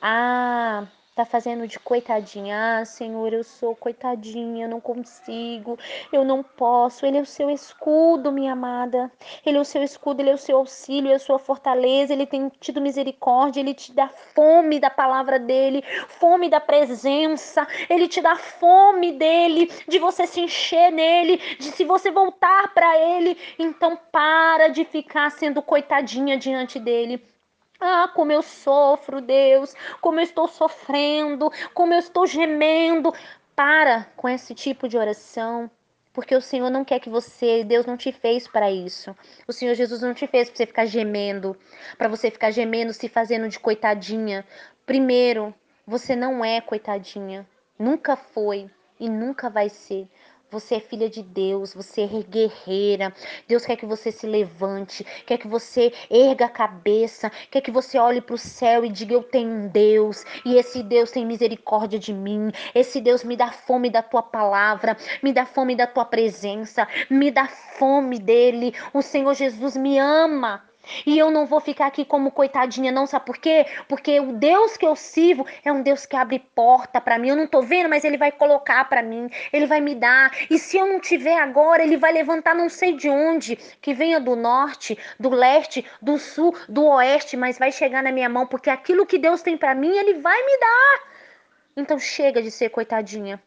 Ah, 0.00 0.86
tá 1.14 1.24
fazendo 1.24 1.66
de 1.66 1.78
coitadinha. 1.78 2.80
Ah, 2.80 2.84
Senhor, 2.84 3.32
eu 3.32 3.44
sou 3.44 3.76
coitadinha, 3.76 4.64
eu 4.64 4.68
não 4.68 4.80
consigo, 4.80 5.78
eu 6.12 6.24
não 6.24 6.42
posso. 6.42 7.04
Ele 7.04 7.18
é 7.18 7.20
o 7.20 7.26
seu 7.26 7.50
escudo, 7.50 8.32
minha 8.32 8.52
amada. 8.52 9.10
Ele 9.44 9.58
é 9.58 9.60
o 9.60 9.64
seu 9.64 9.82
escudo, 9.82 10.20
ele 10.20 10.30
é 10.30 10.34
o 10.34 10.38
seu 10.38 10.56
auxílio, 10.56 11.10
é 11.12 11.14
a 11.14 11.18
sua 11.18 11.38
fortaleza. 11.38 12.12
Ele 12.12 12.26
tem 12.26 12.50
tido 12.60 12.80
misericórdia, 12.80 13.60
ele 13.60 13.74
te 13.74 13.92
dá 13.92 14.08
fome 14.08 14.80
da 14.80 14.90
palavra 14.90 15.38
dele, 15.38 15.84
fome 16.08 16.48
da 16.48 16.60
presença. 16.60 17.66
Ele 17.88 18.08
te 18.08 18.20
dá 18.20 18.36
fome 18.36 19.12
dele, 19.12 19.70
de 19.86 19.98
você 19.98 20.26
se 20.26 20.40
encher 20.40 20.90
nele, 20.90 21.36
de 21.58 21.70
se 21.72 21.84
você 21.84 22.10
voltar 22.10 22.72
para 22.72 22.98
ele. 22.98 23.36
Então 23.58 23.98
para 24.10 24.68
de 24.68 24.84
ficar 24.84 25.30
sendo 25.30 25.62
coitadinha 25.62 26.36
diante 26.36 26.78
dele. 26.78 27.31
Ah, 27.84 28.06
como 28.14 28.30
eu 28.30 28.42
sofro, 28.42 29.20
Deus, 29.20 29.74
como 30.00 30.20
eu 30.20 30.22
estou 30.22 30.46
sofrendo, 30.46 31.50
como 31.74 31.92
eu 31.92 31.98
estou 31.98 32.28
gemendo. 32.28 33.12
Para 33.56 34.06
com 34.16 34.28
esse 34.28 34.54
tipo 34.54 34.88
de 34.88 34.96
oração, 34.96 35.68
porque 36.12 36.34
o 36.34 36.40
Senhor 36.40 36.70
não 36.70 36.84
quer 36.84 37.00
que 37.00 37.10
você, 37.10 37.64
Deus 37.64 37.84
não 37.84 37.96
te 37.96 38.12
fez 38.12 38.46
para 38.46 38.70
isso. 38.70 39.14
O 39.48 39.52
Senhor 39.52 39.74
Jesus 39.74 40.00
não 40.00 40.14
te 40.14 40.28
fez 40.28 40.48
para 40.48 40.56
você 40.56 40.66
ficar 40.66 40.86
gemendo, 40.86 41.56
para 41.98 42.08
você 42.08 42.30
ficar 42.30 42.52
gemendo, 42.52 42.92
se 42.92 43.08
fazendo 43.08 43.48
de 43.48 43.58
coitadinha. 43.58 44.46
Primeiro, 44.86 45.52
você 45.84 46.14
não 46.14 46.44
é 46.44 46.60
coitadinha, 46.60 47.46
nunca 47.76 48.14
foi 48.14 48.70
e 49.00 49.08
nunca 49.08 49.50
vai 49.50 49.68
ser. 49.68 50.08
Você 50.52 50.74
é 50.74 50.80
filha 50.80 51.08
de 51.08 51.22
Deus, 51.22 51.72
você 51.72 52.02
é 52.02 52.22
guerreira. 52.22 53.10
Deus 53.48 53.64
quer 53.64 53.74
que 53.74 53.86
você 53.86 54.12
se 54.12 54.26
levante, 54.26 55.02
quer 55.24 55.38
que 55.38 55.48
você 55.48 55.90
erga 56.10 56.44
a 56.44 56.50
cabeça, 56.50 57.32
quer 57.50 57.62
que 57.62 57.70
você 57.70 57.96
olhe 57.96 58.20
para 58.20 58.34
o 58.34 58.38
céu 58.38 58.84
e 58.84 58.90
diga: 58.90 59.14
Eu 59.14 59.22
tenho 59.22 59.48
um 59.48 59.68
Deus, 59.68 60.26
e 60.44 60.56
esse 60.56 60.82
Deus 60.82 61.10
tem 61.10 61.24
misericórdia 61.24 61.98
de 61.98 62.12
mim. 62.12 62.52
Esse 62.74 63.00
Deus 63.00 63.24
me 63.24 63.34
dá 63.34 63.50
fome 63.50 63.88
da 63.88 64.02
tua 64.02 64.22
palavra, 64.22 64.94
me 65.22 65.32
dá 65.32 65.46
fome 65.46 65.74
da 65.74 65.86
tua 65.86 66.04
presença, 66.04 66.86
me 67.08 67.30
dá 67.30 67.48
fome 67.48 68.18
dele. 68.18 68.74
O 68.92 69.00
Senhor 69.00 69.32
Jesus 69.32 69.74
me 69.74 69.98
ama. 69.98 70.62
E 71.06 71.18
eu 71.18 71.30
não 71.30 71.46
vou 71.46 71.60
ficar 71.60 71.86
aqui 71.86 72.04
como 72.04 72.30
coitadinha, 72.30 72.90
não, 72.90 73.06
sabe 73.06 73.24
por 73.24 73.38
quê? 73.38 73.66
Porque 73.88 74.18
o 74.20 74.32
Deus 74.32 74.76
que 74.76 74.86
eu 74.86 74.96
sirvo 74.96 75.46
é 75.64 75.72
um 75.72 75.82
Deus 75.82 76.06
que 76.06 76.16
abre 76.16 76.38
porta 76.38 77.00
para 77.00 77.18
mim. 77.18 77.28
Eu 77.28 77.36
não 77.36 77.46
tô 77.46 77.62
vendo, 77.62 77.88
mas 77.88 78.04
ele 78.04 78.16
vai 78.16 78.32
colocar 78.32 78.84
para 78.88 79.02
mim, 79.02 79.28
ele 79.52 79.66
vai 79.66 79.80
me 79.80 79.94
dar. 79.94 80.32
E 80.50 80.58
se 80.58 80.76
eu 80.76 80.86
não 80.86 81.00
tiver 81.00 81.38
agora, 81.38 81.82
ele 81.82 81.96
vai 81.96 82.12
levantar 82.12 82.54
não 82.54 82.68
sei 82.68 82.94
de 82.94 83.08
onde, 83.08 83.56
que 83.80 83.94
venha 83.94 84.18
do 84.18 84.34
norte, 84.34 84.98
do 85.18 85.30
leste, 85.30 85.84
do 86.00 86.18
sul, 86.18 86.56
do 86.68 86.86
oeste, 86.86 87.36
mas 87.36 87.58
vai 87.58 87.70
chegar 87.70 88.02
na 88.02 88.12
minha 88.12 88.28
mão, 88.28 88.46
porque 88.46 88.70
aquilo 88.70 89.06
que 89.06 89.18
Deus 89.18 89.42
tem 89.42 89.56
para 89.56 89.74
mim, 89.74 89.96
ele 89.96 90.14
vai 90.14 90.40
me 90.44 90.58
dar. 90.58 91.00
Então 91.76 91.98
chega 91.98 92.42
de 92.42 92.50
ser 92.50 92.68
coitadinha. 92.70 93.40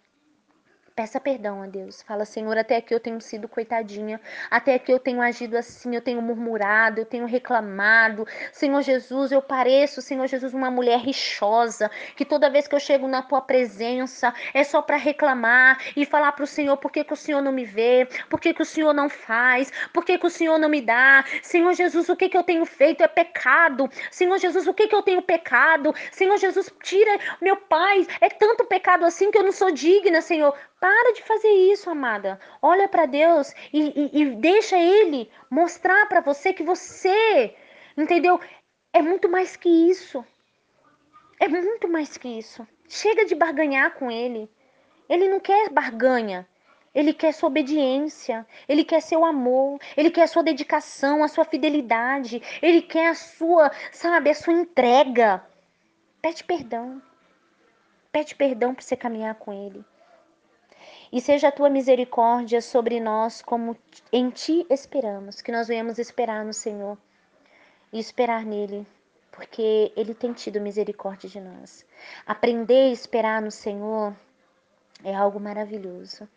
Peça 0.95 1.19
perdão 1.19 1.61
a 1.61 1.67
Deus. 1.67 2.01
Fala, 2.03 2.23
Senhor, 2.23 2.57
até 2.57 2.77
aqui 2.77 2.95
eu 2.95 3.01
tenho 3.01 3.19
sido 3.19 3.49
coitadinha. 3.49 4.17
Até 4.49 4.75
aqui 4.75 4.93
eu 4.93 4.97
tenho 4.97 5.21
agido 5.21 5.57
assim, 5.57 5.93
eu 5.93 6.01
tenho 6.01 6.21
murmurado, 6.21 7.01
eu 7.01 7.05
tenho 7.05 7.25
reclamado. 7.25 8.25
Senhor 8.53 8.81
Jesus, 8.81 9.33
eu 9.33 9.41
pareço, 9.41 10.01
Senhor 10.01 10.25
Jesus, 10.25 10.53
uma 10.53 10.71
mulher 10.71 10.99
rixosa, 10.99 11.91
que 12.15 12.23
toda 12.23 12.49
vez 12.49 12.65
que 12.65 12.73
eu 12.73 12.79
chego 12.79 13.09
na 13.09 13.21
tua 13.21 13.41
presença 13.41 14.33
é 14.53 14.63
só 14.63 14.81
para 14.81 14.95
reclamar 14.95 15.83
e 15.97 16.05
falar 16.05 16.31
para 16.31 16.45
o 16.45 16.47
Senhor 16.47 16.77
por 16.77 16.89
que, 16.89 17.03
que 17.03 17.11
o 17.11 17.17
Senhor 17.17 17.41
não 17.41 17.51
me 17.51 17.65
vê, 17.65 18.07
por 18.29 18.39
que, 18.39 18.53
que 18.53 18.61
o 18.61 18.65
Senhor 18.65 18.93
não 18.93 19.09
faz, 19.09 19.73
por 19.91 20.05
que, 20.05 20.17
que 20.17 20.27
o 20.27 20.29
Senhor 20.29 20.57
não 20.57 20.69
me 20.69 20.79
dá. 20.79 21.25
Senhor 21.43 21.73
Jesus, 21.73 22.07
o 22.07 22.15
que, 22.15 22.29
que 22.29 22.37
eu 22.37 22.43
tenho 22.43 22.65
feito 22.65 23.03
é 23.03 23.07
pecado. 23.09 23.89
Senhor 24.09 24.37
Jesus, 24.37 24.65
o 24.65 24.73
que, 24.73 24.87
que 24.87 24.95
eu 24.95 25.03
tenho 25.03 25.21
pecado? 25.21 25.93
Senhor 26.09 26.37
Jesus, 26.37 26.73
tira 26.81 27.19
meu 27.41 27.57
Pai. 27.57 28.07
É 28.21 28.29
tanto 28.29 28.63
pecado 28.63 29.03
assim 29.03 29.29
que 29.29 29.37
eu 29.37 29.43
não 29.43 29.51
sou 29.51 29.71
digna, 29.71 30.21
Senhor. 30.21 30.55
Para 30.79 31.13
de 31.13 31.23
fazer 31.23 31.49
isso, 31.49 31.89
amada. 31.89 32.39
Olha 32.61 32.87
para 32.87 33.05
Deus 33.05 33.53
e, 33.73 34.11
e, 34.13 34.21
e 34.21 34.35
deixa 34.35 34.77
Ele 34.77 35.29
mostrar 35.49 36.05
para 36.07 36.21
você 36.21 36.53
que 36.53 36.63
você, 36.63 37.55
entendeu? 37.97 38.39
É 38.93 39.01
muito 39.01 39.29
mais 39.29 39.55
que 39.55 39.69
isso. 39.69 40.23
É 41.39 41.47
muito 41.47 41.87
mais 41.87 42.17
que 42.17 42.27
isso. 42.27 42.67
Chega 42.87 43.25
de 43.25 43.35
barganhar 43.35 43.95
com 43.95 44.11
Ele. 44.11 44.49
Ele 45.09 45.27
não 45.27 45.39
quer 45.39 45.69
barganha. 45.69 46.47
Ele 46.95 47.13
quer 47.13 47.33
sua 47.33 47.49
obediência, 47.49 48.47
ele 48.69 48.85
quer 48.85 49.01
seu 49.01 49.25
amor, 49.25 49.81
ele 49.97 50.09
quer 50.09 50.23
a 50.23 50.27
sua 50.27 50.41
dedicação, 50.41 51.25
a 51.25 51.27
sua 51.27 51.43
fidelidade, 51.43 52.41
ele 52.61 52.81
quer 52.81 53.09
a 53.09 53.13
sua, 53.13 53.69
sabe, 53.91 54.29
a 54.29 54.33
sua 54.33 54.53
entrega. 54.53 55.45
Pede 56.21 56.41
perdão. 56.45 57.01
Pede 58.13 58.33
perdão 58.33 58.73
para 58.73 58.81
você 58.81 58.95
caminhar 58.95 59.35
com 59.35 59.51
ele. 59.51 59.83
E 61.11 61.21
seja 61.21 61.49
a 61.49 61.51
tua 61.51 61.69
misericórdia 61.69 62.61
sobre 62.61 62.99
nós, 62.99 63.41
como 63.41 63.77
em 64.11 64.29
ti 64.29 64.65
esperamos, 64.69 65.41
que 65.41 65.51
nós 65.51 65.67
venhamos 65.67 65.99
esperar 65.99 66.43
no 66.43 66.53
Senhor 66.53 66.97
e 67.91 67.99
esperar 67.99 68.45
nele, 68.45 68.85
porque 69.31 69.91
ele 69.95 70.13
tem 70.13 70.33
tido 70.33 70.59
misericórdia 70.59 71.29
de 71.29 71.39
nós. 71.39 71.85
Aprender 72.25 72.89
a 72.89 72.93
esperar 72.93 73.41
no 73.41 73.51
Senhor 73.51 74.15
é 75.03 75.13
algo 75.13 75.39
maravilhoso. 75.39 76.27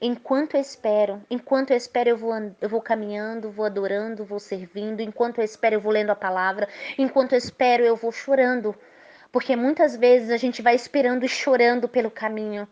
Enquanto 0.00 0.54
eu 0.54 0.60
espero, 0.60 1.22
enquanto 1.30 1.70
eu 1.70 1.76
espero, 1.76 2.10
eu 2.10 2.16
vou, 2.16 2.32
eu 2.60 2.68
vou 2.68 2.82
caminhando, 2.82 3.50
vou 3.50 3.64
adorando, 3.64 4.24
vou 4.24 4.40
servindo. 4.40 5.00
Enquanto 5.00 5.38
eu 5.38 5.44
espero, 5.44 5.76
eu 5.76 5.80
vou 5.80 5.92
lendo 5.92 6.10
a 6.10 6.16
palavra. 6.16 6.68
Enquanto 6.98 7.32
eu 7.32 7.38
espero, 7.38 7.84
eu 7.84 7.96
vou 7.96 8.10
chorando 8.10 8.74
porque 9.32 9.54
muitas 9.54 9.96
vezes 9.96 10.30
a 10.30 10.36
gente 10.36 10.60
vai 10.60 10.74
esperando 10.74 11.24
e 11.24 11.28
chorando 11.28 11.88
pelo 11.88 12.10
caminho, 12.10 12.66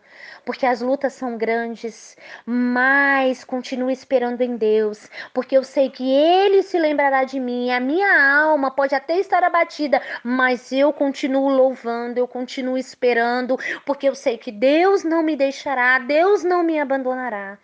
porque 0.45 0.65
as 0.65 0.81
lutas 0.81 1.13
são 1.13 1.37
grandes, 1.37 2.17
mas 2.45 3.43
continue 3.43 3.93
esperando 3.93 4.41
em 4.41 4.57
Deus, 4.57 5.09
porque 5.33 5.55
eu 5.55 5.63
sei 5.63 5.89
que 5.89 6.11
Ele 6.11 6.61
se 6.61 6.77
lembrará 6.77 7.23
de 7.23 7.39
mim. 7.39 7.71
A 7.71 7.79
minha 7.79 8.39
alma 8.41 8.71
pode 8.71 8.93
até 8.93 9.17
estar 9.19 9.43
abatida, 9.43 10.01
mas 10.23 10.71
eu 10.71 10.91
continuo 10.91 11.49
louvando, 11.49 12.17
eu 12.17 12.27
continuo 12.27 12.77
esperando, 12.77 13.57
porque 13.85 14.09
eu 14.09 14.15
sei 14.15 14.37
que 14.37 14.51
Deus 14.51 15.03
não 15.03 15.23
me 15.23 15.35
deixará, 15.35 15.97
Deus 15.99 16.43
não 16.43 16.61
me 16.61 16.79
abandonará. 16.79 17.57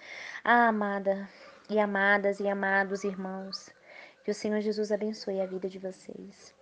Ah, 0.44 0.68
amada 0.68 1.28
e 1.70 1.80
amadas 1.80 2.40
e 2.40 2.48
amados 2.48 3.04
irmãos, 3.04 3.70
que 4.24 4.32
o 4.32 4.34
Senhor 4.34 4.62
Jesus 4.62 4.92
abençoe 4.92 5.42
a 5.42 5.46
vida 5.46 5.68
de 5.68 5.80
vocês. 5.80 6.55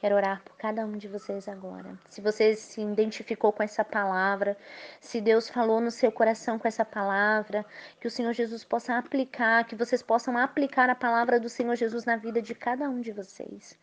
Quero 0.00 0.14
orar 0.14 0.40
por 0.44 0.56
cada 0.56 0.86
um 0.86 0.92
de 0.92 1.08
vocês 1.08 1.48
agora. 1.48 1.98
Se 2.08 2.20
você 2.20 2.54
se 2.54 2.80
identificou 2.80 3.52
com 3.52 3.64
essa 3.64 3.84
palavra, 3.84 4.56
se 5.00 5.20
Deus 5.20 5.48
falou 5.48 5.80
no 5.80 5.90
seu 5.90 6.12
coração 6.12 6.56
com 6.56 6.68
essa 6.68 6.84
palavra, 6.84 7.66
que 8.00 8.06
o 8.06 8.10
Senhor 8.10 8.32
Jesus 8.32 8.62
possa 8.62 8.96
aplicar, 8.96 9.64
que 9.64 9.74
vocês 9.74 10.00
possam 10.00 10.38
aplicar 10.38 10.88
a 10.88 10.94
palavra 10.94 11.40
do 11.40 11.48
Senhor 11.48 11.74
Jesus 11.74 12.04
na 12.04 12.16
vida 12.16 12.40
de 12.40 12.54
cada 12.54 12.88
um 12.88 13.00
de 13.00 13.10
vocês. 13.10 13.76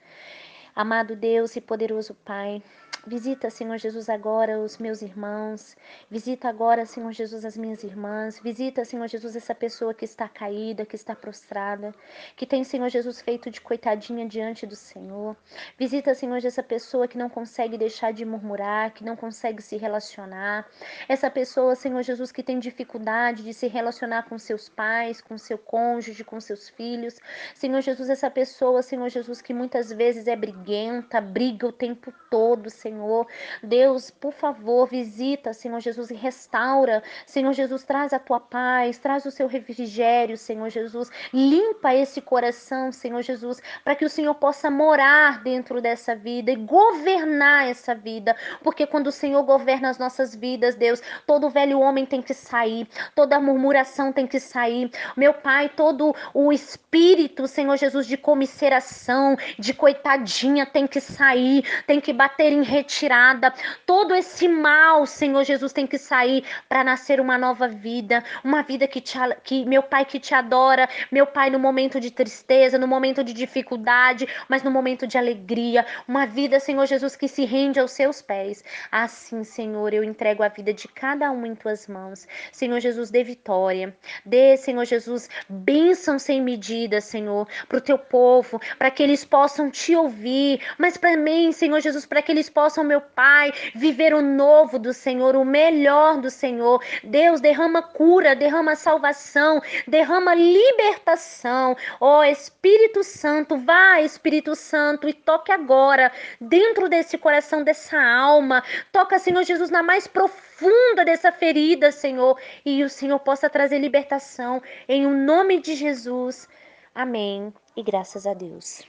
Amado 0.73 1.17
Deus 1.17 1.55
e 1.57 1.61
poderoso 1.61 2.13
Pai, 2.13 2.63
Visita, 3.07 3.51
Senhor 3.51 3.77
Jesus, 3.77 4.09
agora 4.09 4.57
os 4.59 4.79
meus 4.79 5.03
irmãos. 5.03 5.77
Visita 6.09 6.49
agora, 6.49 6.87
Senhor 6.87 7.11
Jesus, 7.11 7.45
as 7.45 7.55
minhas 7.55 7.83
irmãs. 7.83 8.39
Visita, 8.39 8.83
Senhor 8.83 9.07
Jesus, 9.07 9.35
essa 9.35 9.53
pessoa 9.53 9.93
que 9.93 10.05
está 10.05 10.27
caída, 10.27 10.87
que 10.87 10.95
está 10.95 11.15
prostrada, 11.15 11.93
que 12.35 12.47
tem, 12.47 12.63
Senhor 12.63 12.89
Jesus, 12.89 13.21
feito 13.21 13.51
de 13.51 13.61
coitadinha 13.61 14.27
diante 14.27 14.65
do 14.65 14.75
Senhor. 14.75 15.37
Visita, 15.77 16.15
Senhor, 16.15 16.43
essa 16.43 16.63
pessoa 16.63 17.07
que 17.07 17.15
não 17.15 17.29
consegue 17.29 17.77
deixar 17.77 18.11
de 18.11 18.25
murmurar, 18.25 18.91
que 18.91 19.03
não 19.03 19.15
consegue 19.15 19.61
se 19.61 19.77
relacionar. 19.77 20.67
Essa 21.07 21.29
pessoa, 21.29 21.75
Senhor 21.75 22.01
Jesus, 22.01 22.31
que 22.31 22.41
tem 22.41 22.57
dificuldade 22.57 23.43
de 23.43 23.53
se 23.53 23.67
relacionar 23.67 24.23
com 24.27 24.39
seus 24.39 24.67
pais, 24.67 25.21
com 25.21 25.37
seu 25.37 25.59
cônjuge, 25.59 26.23
com 26.23 26.41
seus 26.41 26.69
filhos. 26.69 27.19
Senhor 27.53 27.81
Jesus, 27.81 28.09
essa 28.09 28.31
pessoa, 28.31 28.81
Senhor 28.81 29.09
Jesus, 29.09 29.43
que 29.43 29.53
muitas 29.53 29.91
vezes 29.91 30.25
é 30.25 30.35
briguenta, 30.35 31.21
briga 31.21 31.67
o 31.67 31.71
tempo 31.71 32.11
todo, 32.31 32.67
Senhor. 32.67 32.94
Senhor. 32.95 33.27
Deus, 33.61 34.09
por 34.09 34.31
favor, 34.31 34.87
visita, 34.87 35.53
Senhor 35.53 35.81
Jesus, 35.81 36.11
e 36.11 36.13
restaura. 36.13 37.03
Senhor 37.25 37.51
Jesus, 37.51 37.83
traz 37.83 38.13
a 38.13 38.19
tua 38.19 38.39
paz, 38.39 38.97
traz 38.97 39.25
o 39.25 39.31
seu 39.31 39.47
refrigério, 39.47 40.37
Senhor 40.37 40.69
Jesus. 40.69 41.11
Limpa 41.33 41.93
esse 41.93 42.21
coração, 42.21 42.91
Senhor 42.93 43.21
Jesus, 43.21 43.61
para 43.83 43.95
que 43.95 44.05
o 44.05 44.09
Senhor 44.09 44.33
possa 44.35 44.71
morar 44.71 45.43
dentro 45.43 45.81
dessa 45.81 46.15
vida 46.15 46.51
e 46.51 46.55
governar 46.55 47.67
essa 47.67 47.93
vida. 47.93 48.35
Porque 48.63 48.87
quando 48.87 49.07
o 49.07 49.11
Senhor 49.11 49.43
governa 49.43 49.89
as 49.89 49.97
nossas 49.97 50.33
vidas, 50.33 50.75
Deus, 50.75 51.01
todo 51.27 51.49
velho 51.49 51.79
homem 51.79 52.05
tem 52.05 52.21
que 52.21 52.33
sair, 52.33 52.87
toda 53.13 53.41
murmuração 53.41 54.13
tem 54.13 54.25
que 54.25 54.39
sair. 54.39 54.89
Meu 55.17 55.33
Pai, 55.33 55.67
todo 55.67 56.15
o 56.33 56.53
espírito, 56.53 57.45
Senhor 57.45 57.75
Jesus, 57.75 58.07
de 58.07 58.15
comisseração, 58.15 59.35
de 59.59 59.73
coitadinha 59.73 60.65
tem 60.65 60.87
que 60.87 61.01
sair, 61.01 61.65
tem 61.85 61.99
que 61.99 62.13
bater 62.13 62.53
em 62.53 62.63
retirada, 62.85 63.51
todo 63.85 64.13
esse 64.13 64.47
mal, 64.47 65.05
Senhor 65.07 65.43
Jesus, 65.43 65.73
tem 65.73 65.87
que 65.87 65.97
sair 65.97 66.43
para 66.69 66.83
nascer 66.83 67.19
uma 67.19 67.37
nova 67.37 67.67
vida, 67.67 68.23
uma 68.43 68.61
vida 68.61 68.87
que, 68.87 69.01
te, 69.01 69.17
que 69.43 69.65
meu 69.65 69.81
Pai 69.81 70.05
que 70.05 70.19
te 70.19 70.35
adora, 70.35 70.87
meu 71.11 71.25
Pai 71.25 71.49
no 71.49 71.57
momento 71.57 71.99
de 71.99 72.11
tristeza, 72.11 72.77
no 72.77 72.87
momento 72.87 73.23
de 73.23 73.33
dificuldade, 73.33 74.27
mas 74.47 74.61
no 74.61 74.69
momento 74.69 75.07
de 75.07 75.17
alegria, 75.17 75.85
uma 76.07 76.27
vida, 76.27 76.59
Senhor 76.59 76.85
Jesus, 76.85 77.15
que 77.15 77.27
se 77.27 77.43
rende 77.43 77.79
aos 77.79 77.91
seus 77.91 78.21
pés. 78.21 78.63
Assim, 78.91 79.43
Senhor, 79.43 79.91
eu 79.93 80.03
entrego 80.03 80.43
a 80.43 80.47
vida 80.47 80.71
de 80.71 80.87
cada 80.87 81.31
um 81.31 81.45
em 81.45 81.55
tuas 81.55 81.87
mãos. 81.87 82.27
Senhor 82.51 82.79
Jesus, 82.79 83.09
dê 83.09 83.23
vitória, 83.23 83.95
dê, 84.23 84.55
Senhor 84.57 84.85
Jesus, 84.85 85.27
bênção 85.49 86.19
sem 86.19 86.39
medida, 86.39 87.01
Senhor, 87.01 87.47
para 87.67 87.79
o 87.79 87.81
teu 87.81 87.97
povo, 87.97 88.61
para 88.77 88.91
que 88.91 89.01
eles 89.01 89.25
possam 89.25 89.71
te 89.71 89.95
ouvir, 89.95 90.61
mas 90.77 90.97
para 90.97 91.17
mim, 91.17 91.51
Senhor 91.51 91.79
Jesus, 91.79 92.05
para 92.05 92.21
que 92.21 92.31
eles 92.31 92.49
possam, 92.49 92.74
meu 92.83 93.01
Pai, 93.01 93.53
viver 93.73 94.13
o 94.13 94.21
novo 94.21 94.77
do 94.77 94.93
Senhor, 94.93 95.35
o 95.35 95.45
melhor 95.45 96.19
do 96.19 96.29
Senhor. 96.29 96.83
Deus, 97.03 97.41
derrama 97.41 97.81
cura, 97.81 98.35
derrama 98.35 98.75
salvação, 98.75 99.61
derrama 99.87 100.35
libertação. 100.35 101.75
Ó 101.99 102.19
oh, 102.19 102.23
Espírito 102.23 103.03
Santo, 103.03 103.57
vá, 103.57 104.01
Espírito 104.01 104.55
Santo, 104.55 105.07
e 105.07 105.13
toque 105.13 105.51
agora 105.51 106.11
dentro 106.39 106.87
desse 106.89 107.17
coração, 107.17 107.63
dessa 107.63 108.01
alma. 108.01 108.63
Toca, 108.91 109.19
Senhor 109.19 109.43
Jesus, 109.43 109.69
na 109.69 109.83
mais 109.83 110.07
profunda 110.07 111.05
dessa 111.05 111.31
ferida, 111.31 111.91
Senhor, 111.91 112.39
e 112.65 112.83
o 112.83 112.89
Senhor 112.89 113.19
possa 113.19 113.49
trazer 113.49 113.79
libertação 113.79 114.61
em 114.87 115.05
o 115.05 115.09
um 115.09 115.25
nome 115.25 115.59
de 115.59 115.75
Jesus. 115.75 116.47
Amém. 116.93 117.53
E 117.75 117.83
graças 117.83 118.25
a 118.25 118.33
Deus. 118.33 118.83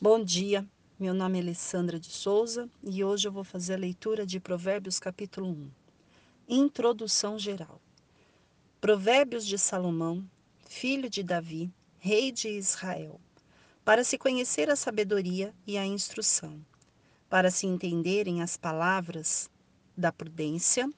Bom 0.00 0.22
dia, 0.22 0.64
meu 0.96 1.12
nome 1.12 1.38
é 1.38 1.42
Alessandra 1.42 1.98
de 1.98 2.06
Souza 2.06 2.70
e 2.84 3.02
hoje 3.02 3.26
eu 3.26 3.32
vou 3.32 3.42
fazer 3.42 3.74
a 3.74 3.78
leitura 3.78 4.24
de 4.24 4.38
Provérbios 4.38 5.00
capítulo 5.00 5.48
1. 5.48 5.70
Introdução 6.48 7.36
geral. 7.36 7.80
Provérbios 8.80 9.44
de 9.44 9.58
Salomão, 9.58 10.24
filho 10.68 11.10
de 11.10 11.24
Davi, 11.24 11.68
rei 11.98 12.30
de 12.30 12.48
Israel, 12.48 13.20
para 13.84 14.04
se 14.04 14.16
conhecer 14.16 14.70
a 14.70 14.76
sabedoria 14.76 15.52
e 15.66 15.76
a 15.76 15.84
instrução, 15.84 16.64
para 17.28 17.50
se 17.50 17.66
entenderem 17.66 18.40
as 18.40 18.56
palavras 18.56 19.50
da 19.96 20.12
prudência, 20.12 20.88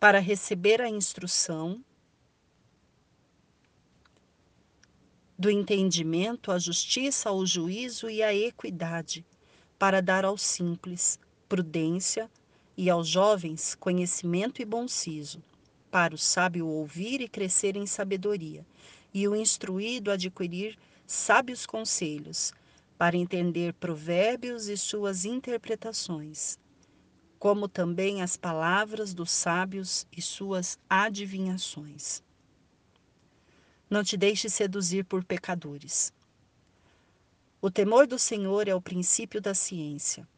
para 0.00 0.18
receber 0.18 0.80
a 0.80 0.88
instrução 0.88 1.84
do 5.38 5.50
entendimento, 5.50 6.50
a 6.50 6.58
justiça, 6.58 7.30
o 7.30 7.46
juízo 7.46 8.10
e 8.10 8.22
a 8.22 8.34
equidade, 8.34 9.24
para 9.78 10.02
dar 10.02 10.24
aos 10.24 10.42
simples 10.42 11.18
prudência 11.48 12.30
e 12.76 12.90
aos 12.90 13.06
jovens 13.06 13.74
conhecimento 13.74 14.60
e 14.60 14.64
bom 14.64 14.88
siso, 14.88 15.42
para 15.90 16.14
o 16.14 16.18
sábio 16.18 16.66
ouvir 16.66 17.20
e 17.20 17.28
crescer 17.28 17.76
em 17.76 17.86
sabedoria, 17.86 18.66
e 19.14 19.28
o 19.28 19.36
instruído 19.36 20.10
adquirir 20.10 20.76
sábios 21.06 21.64
conselhos, 21.64 22.52
para 22.98 23.16
entender 23.16 23.72
provérbios 23.74 24.68
e 24.68 24.76
suas 24.76 25.24
interpretações 25.24 26.58
como 27.38 27.68
também 27.68 28.20
as 28.20 28.36
palavras 28.36 29.14
dos 29.14 29.30
sábios 29.30 30.06
e 30.14 30.20
suas 30.20 30.78
adivinhações. 30.90 32.22
Não 33.90 34.04
te 34.04 34.16
deixes 34.16 34.52
seduzir 34.52 35.04
por 35.04 35.24
pecadores. 35.24 36.12
O 37.60 37.70
temor 37.70 38.06
do 38.06 38.18
Senhor 38.18 38.68
é 38.68 38.74
o 38.74 38.82
princípio 38.82 39.40
da 39.40 39.54
ciência. 39.54 40.28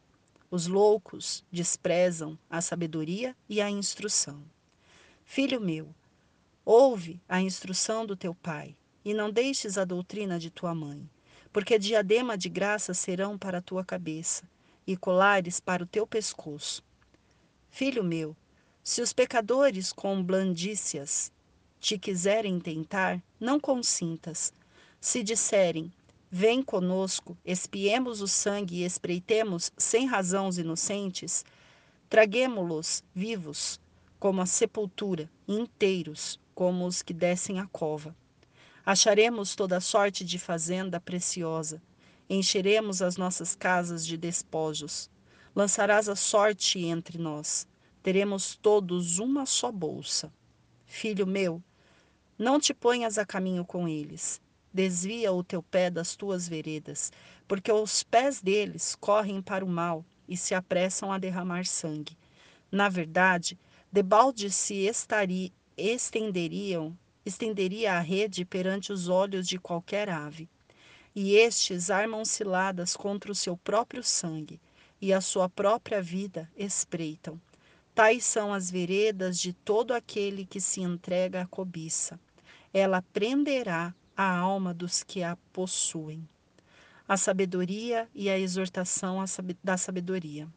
Os 0.51 0.67
loucos 0.67 1.45
desprezam 1.51 2.39
a 2.49 2.61
sabedoria 2.61 3.37
e 3.49 3.61
a 3.61 3.69
instrução. 3.69 4.43
Filho 5.25 5.61
meu, 5.61 5.95
ouve 6.65 7.21
a 7.29 7.41
instrução 7.41 8.07
do 8.07 8.17
teu 8.17 8.35
pai, 8.35 8.77
e 9.05 9.13
não 9.13 9.31
deixes 9.31 9.79
a 9.79 9.85
doutrina 9.85 10.39
de 10.39 10.51
tua 10.51 10.75
mãe, 10.75 11.09
porque 11.53 11.79
diadema 11.79 12.39
de 12.39 12.49
graça 12.49 12.95
serão 12.95 13.37
para 13.37 13.59
a 13.59 13.63
tua 13.63 13.85
cabeça, 13.85 14.45
e 14.87 14.97
colares 14.97 15.61
para 15.61 15.83
o 15.83 15.87
teu 15.87 16.07
pescoço. 16.07 16.83
Filho 17.69 18.03
meu, 18.03 18.37
se 18.83 19.03
os 19.03 19.13
pecadores 19.13 19.93
com 19.93 20.23
blandícias 20.23 21.33
te 21.81 21.99
quiserem 21.99 22.61
tentar, 22.61 23.21
não 23.41 23.59
consintas. 23.59 24.53
Se 25.01 25.23
disserem, 25.23 25.93
vem 26.31 26.63
conosco, 26.63 27.37
espiemos 27.45 28.21
o 28.21 28.29
sangue 28.29 28.77
e 28.77 28.85
espreitemos 28.85 29.73
sem 29.77 30.07
razão 30.07 30.47
os 30.47 30.59
inocentes, 30.59 31.45
traguemo-los 32.09 33.03
vivos, 33.15 33.81
como 34.19 34.41
a 34.43 34.47
sepultura, 34.47 35.29
inteiros, 35.49 36.39
como 36.55 36.87
os 36.87 37.03
que 37.03 37.15
descem 37.15 37.59
a 37.59 37.67
cova. 37.67 38.15
Acharemos 38.87 39.57
toda 39.57 39.81
sorte 39.81 40.25
de 40.25 40.39
fazenda 40.39 41.01
preciosa, 41.01 41.83
encheremos 42.29 43.03
as 43.03 43.17
nossas 43.17 43.57
casas 43.57 44.07
de 44.07 44.17
despojos 44.17 45.11
lançarás 45.55 46.09
a 46.09 46.17
sorte 46.17 46.85
entre 46.85 47.19
nós. 47.19 47.67
Teremos 48.03 48.57
todos 48.57 49.19
uma 49.19 49.45
só 49.47 49.71
bolsa. 49.71 50.33
Filho 50.87 51.27
meu, 51.27 51.63
não 52.41 52.59
te 52.59 52.73
ponhas 52.73 53.19
a 53.19 53.27
caminho 53.27 53.67
com 53.67 53.87
eles. 53.87 54.41
Desvia 54.73 55.31
o 55.31 55.45
teu 55.45 55.63
pé 55.63 55.91
das 55.91 56.17
tuas 56.17 56.49
veredas, 56.49 57.13
porque 57.47 57.71
os 57.71 58.03
pés 58.03 58.41
deles 58.41 58.97
correm 58.99 59.43
para 59.43 59.63
o 59.63 59.69
mal 59.69 60.03
e 60.27 60.39
se 60.39 60.55
apressam 60.55 61.13
a 61.13 61.19
derramar 61.19 61.67
sangue. 61.67 62.17
Na 62.73 62.89
verdade, 62.89 63.59
debalde 63.93 64.51
se 64.51 64.87
estaria, 64.87 65.53
estenderiam, 65.77 66.97
estenderia 67.27 67.93
a 67.93 68.01
rede 68.01 68.47
perante 68.47 68.91
os 68.91 69.07
olhos 69.07 69.47
de 69.47 69.59
qualquer 69.59 70.09
ave. 70.09 70.49
E 71.15 71.35
estes 71.35 71.91
armam 71.91 72.25
ciladas 72.25 72.97
contra 72.97 73.31
o 73.31 73.35
seu 73.35 73.55
próprio 73.55 74.03
sangue 74.03 74.59
e 74.99 75.13
a 75.13 75.21
sua 75.21 75.47
própria 75.47 76.01
vida 76.01 76.51
espreitam. 76.57 77.39
Tais 77.95 78.25
são 78.25 78.55
as 78.55 78.71
veredas 78.71 79.39
de 79.39 79.53
todo 79.53 79.93
aquele 79.93 80.47
que 80.47 80.59
se 80.59 80.81
entrega 80.81 81.43
à 81.43 81.47
cobiça. 81.47 82.19
Ela 82.73 83.03
prenderá 83.03 83.95
a 84.17 84.37
alma 84.37 84.73
dos 84.73 85.03
que 85.03 85.23
a 85.23 85.37
possuem. 85.53 86.27
A 87.09 87.17
sabedoria 87.17 88.09
e 88.15 88.31
a 88.31 88.39
exortação 88.39 89.25
da 89.63 89.77
sabedoria. 89.77 90.49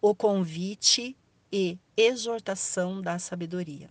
O 0.00 0.14
convite 0.14 1.16
e 1.52 1.78
exortação 1.96 3.00
da 3.00 3.18
sabedoria. 3.18 3.88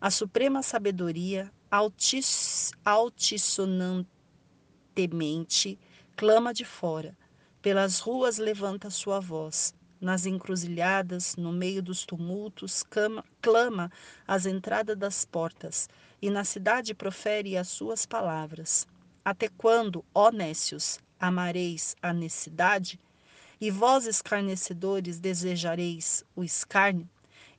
A 0.00 0.10
suprema 0.10 0.62
sabedoria 0.62 1.52
altis, 1.70 2.72
altissonantemente 2.84 5.78
clama 6.16 6.52
de 6.52 6.64
fora, 6.64 7.16
pelas 7.60 7.98
ruas 7.98 8.38
levanta 8.38 8.90
sua 8.90 9.20
voz, 9.20 9.74
nas 10.02 10.26
encruzilhadas, 10.26 11.36
no 11.36 11.52
meio 11.52 11.80
dos 11.80 12.04
tumultos, 12.04 12.82
clama, 12.82 13.24
clama 13.40 13.92
às 14.26 14.44
entradas 14.46 14.98
das 14.98 15.24
portas, 15.24 15.88
e 16.20 16.28
na 16.28 16.42
cidade 16.42 16.92
profere 16.92 17.56
as 17.56 17.68
suas 17.68 18.04
palavras. 18.04 18.86
Até 19.24 19.48
quando, 19.48 20.04
ó 20.12 20.32
nécios, 20.32 20.98
amareis 21.20 21.94
a 22.02 22.12
necessidade? 22.12 22.98
E 23.60 23.70
vós, 23.70 24.04
escarnecedores, 24.06 25.20
desejareis 25.20 26.24
o 26.34 26.42
escárnio? 26.42 27.08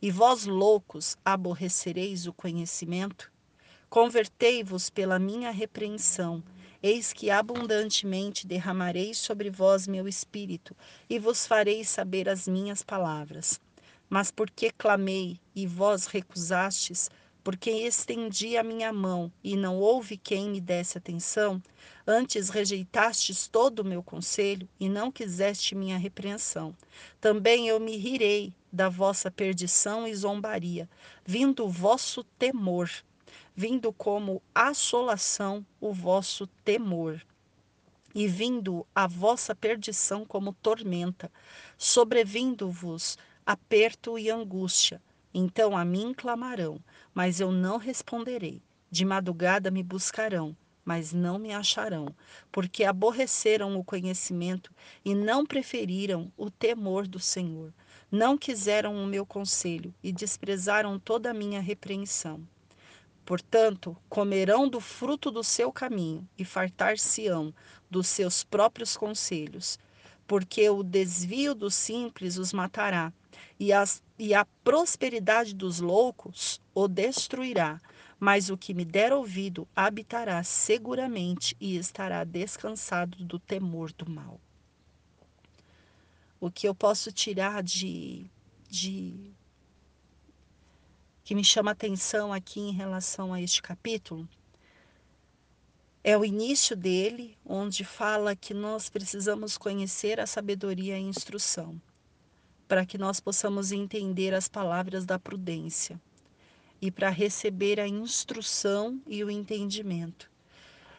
E 0.01 0.11
vós, 0.11 0.45
loucos, 0.45 1.17
aborrecereis 1.23 2.27
o 2.27 2.33
conhecimento? 2.33 3.31
Convertei-vos 3.89 4.89
pela 4.89 5.17
minha 5.17 5.49
repreensão 5.49 6.43
Eis 6.85 7.13
que 7.13 7.31
abundantemente 7.31 8.45
derramarei 8.45 9.13
sobre 9.13 9.49
vós 9.49 9.87
meu 9.87 10.05
espírito, 10.05 10.75
e 11.09 11.17
vos 11.17 11.47
farei 11.47 11.85
saber 11.85 12.27
as 12.27 12.45
minhas 12.45 12.83
palavras. 12.83 13.57
Mas 14.09 14.29
porque 14.29 14.69
clamei 14.69 15.39
e 15.55 15.65
vós 15.65 16.07
recusastes, 16.07 17.09
porque 17.41 17.71
estendi 17.71 18.57
a 18.57 18.63
minha 18.63 18.91
mão 18.91 19.31
e 19.41 19.55
não 19.55 19.79
houve 19.79 20.17
quem 20.17 20.49
me 20.49 20.59
desse 20.59 20.97
atenção, 20.97 21.63
antes 22.05 22.49
rejeitastes 22.49 23.47
todo 23.47 23.79
o 23.79 23.85
meu 23.85 24.03
conselho 24.03 24.67
e 24.77 24.89
não 24.89 25.09
quiseste 25.09 25.75
minha 25.75 25.97
repreensão. 25.97 26.75
Também 27.21 27.69
eu 27.69 27.79
me 27.79 27.95
rirei 27.95 28.53
da 28.69 28.89
vossa 28.89 29.31
perdição 29.31 30.05
e 30.05 30.13
zombaria, 30.13 30.89
vindo 31.25 31.63
o 31.63 31.69
vosso 31.69 32.25
temor 32.37 32.89
vindo 33.55 33.93
como 33.93 34.41
assolação 34.53 35.65
o 35.79 35.93
vosso 35.93 36.47
temor, 36.65 37.23
e 38.15 38.27
vindo 38.27 38.85
a 38.93 39.07
vossa 39.07 39.55
perdição 39.55 40.23
como 40.23 40.53
tormenta, 40.53 41.31
sobrevindo-vos 41.77 43.17
aperto 43.45 44.17
e 44.19 44.29
angústia. 44.29 45.01
Então 45.33 45.75
a 45.75 45.83
mim 45.83 46.13
clamarão, 46.13 46.79
mas 47.13 47.39
eu 47.39 47.51
não 47.51 47.77
responderei. 47.77 48.61
De 48.91 49.03
madrugada 49.03 49.71
me 49.71 49.81
buscarão, 49.81 50.55
mas 50.85 51.11
não 51.11 51.39
me 51.39 51.51
acharão, 51.51 52.13
porque 52.51 52.83
aborreceram 52.83 53.75
o 53.77 53.83
conhecimento 53.83 54.71
e 55.03 55.15
não 55.15 55.45
preferiram 55.45 56.31
o 56.37 56.51
temor 56.51 57.07
do 57.07 57.19
Senhor. 57.19 57.73
Não 58.11 58.37
quiseram 58.37 58.95
o 58.95 59.07
meu 59.07 59.25
conselho 59.25 59.91
e 60.03 60.11
desprezaram 60.11 60.99
toda 60.99 61.31
a 61.31 61.33
minha 61.33 61.59
repreensão. 61.59 62.47
Portanto, 63.25 63.95
comerão 64.09 64.67
do 64.67 64.81
fruto 64.81 65.31
do 65.31 65.43
seu 65.43 65.71
caminho 65.71 66.27
e 66.37 66.43
fartar-se-ão 66.43 67.53
dos 67.89 68.07
seus 68.07 68.43
próprios 68.43 68.97
conselhos, 68.97 69.79
porque 70.27 70.69
o 70.69 70.83
desvio 70.83 71.55
dos 71.55 71.73
simples 71.73 72.37
os 72.37 72.51
matará, 72.51 73.13
e, 73.59 73.71
as, 73.71 74.03
e 74.19 74.33
a 74.33 74.45
prosperidade 74.63 75.53
dos 75.53 75.79
loucos 75.79 76.59
o 76.73 76.87
destruirá. 76.87 77.79
Mas 78.19 78.49
o 78.49 78.57
que 78.57 78.73
me 78.73 78.85
der 78.85 79.11
ouvido 79.11 79.67
habitará 79.75 80.43
seguramente 80.43 81.57
e 81.59 81.75
estará 81.75 82.23
descansado 82.23 83.23
do 83.23 83.37
temor 83.37 83.91
do 83.91 84.09
mal. 84.09 84.39
O 86.39 86.49
que 86.49 86.67
eu 86.67 86.73
posso 86.73 87.11
tirar 87.11 87.61
de, 87.61 88.25
de 88.69 89.33
que 91.23 91.33
me 91.33 91.43
chama 91.43 91.71
atenção 91.71 92.33
aqui 92.33 92.59
em 92.59 92.73
relação 92.73 93.33
a 93.33 93.41
este 93.41 93.61
capítulo 93.61 94.27
é 96.03 96.17
o 96.17 96.25
início 96.25 96.75
dele, 96.75 97.37
onde 97.45 97.85
fala 97.85 98.35
que 98.35 98.53
nós 98.53 98.89
precisamos 98.89 99.57
conhecer 99.57 100.19
a 100.19 100.27
sabedoria 100.27 100.95
e 100.95 100.97
a 100.97 100.99
instrução, 100.99 101.81
para 102.67 102.85
que 102.85 102.97
nós 102.97 103.21
possamos 103.21 103.71
entender 103.71 104.33
as 104.33 104.49
palavras 104.49 105.05
da 105.05 105.17
prudência 105.17 105.99
e 106.81 106.91
para 106.91 107.09
receber 107.09 107.79
a 107.79 107.87
instrução 107.87 109.01
e 109.07 109.23
o 109.23 109.31
entendimento. 109.31 110.29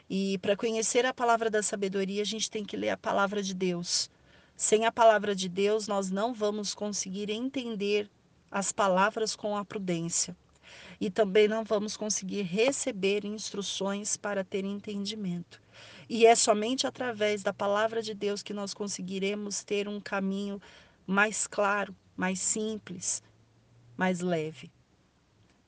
E 0.09 0.39
para 0.39 0.57
conhecer 0.57 1.05
a 1.05 1.13
palavra 1.13 1.51
da 1.51 1.63
sabedoria, 1.63 2.23
a 2.23 2.27
gente 2.27 2.51
tem 2.51 2.65
que 2.65 2.77
ler 2.77 2.91
a 2.91 2.97
palavra 2.97 3.43
de 3.43 3.53
Deus. 3.53 4.11
Sem 4.57 4.87
a 4.87 4.93
palavra 4.93 5.35
de 5.35 5.51
Deus, 5.51 5.87
nós 5.87 6.11
não 6.11 6.33
vamos 6.33 6.73
conseguir 6.75 7.29
entender 7.29 8.11
as 8.51 8.73
palavras 8.73 9.35
com 9.35 9.57
a 9.57 9.65
prudência. 9.65 10.37
E 11.01 11.11
também 11.11 11.49
não 11.49 11.65
vamos 11.65 11.97
conseguir 11.97 12.43
receber 12.43 13.25
instruções 13.25 14.17
para 14.17 14.45
ter 14.45 14.65
entendimento. 14.65 15.61
E 16.09 16.27
é 16.27 16.35
somente 16.35 16.87
através 16.87 17.43
da 17.43 17.53
palavra 17.53 18.03
de 18.03 18.15
Deus 18.15 18.43
que 18.43 18.53
nós 18.53 18.75
conseguiremos 18.75 19.63
ter 19.65 19.89
um 19.89 20.01
caminho 20.01 20.61
mais 21.07 21.47
claro, 21.47 21.95
mais 22.17 22.39
simples, 22.41 23.23
mais 23.97 24.21
leve. 24.21 24.71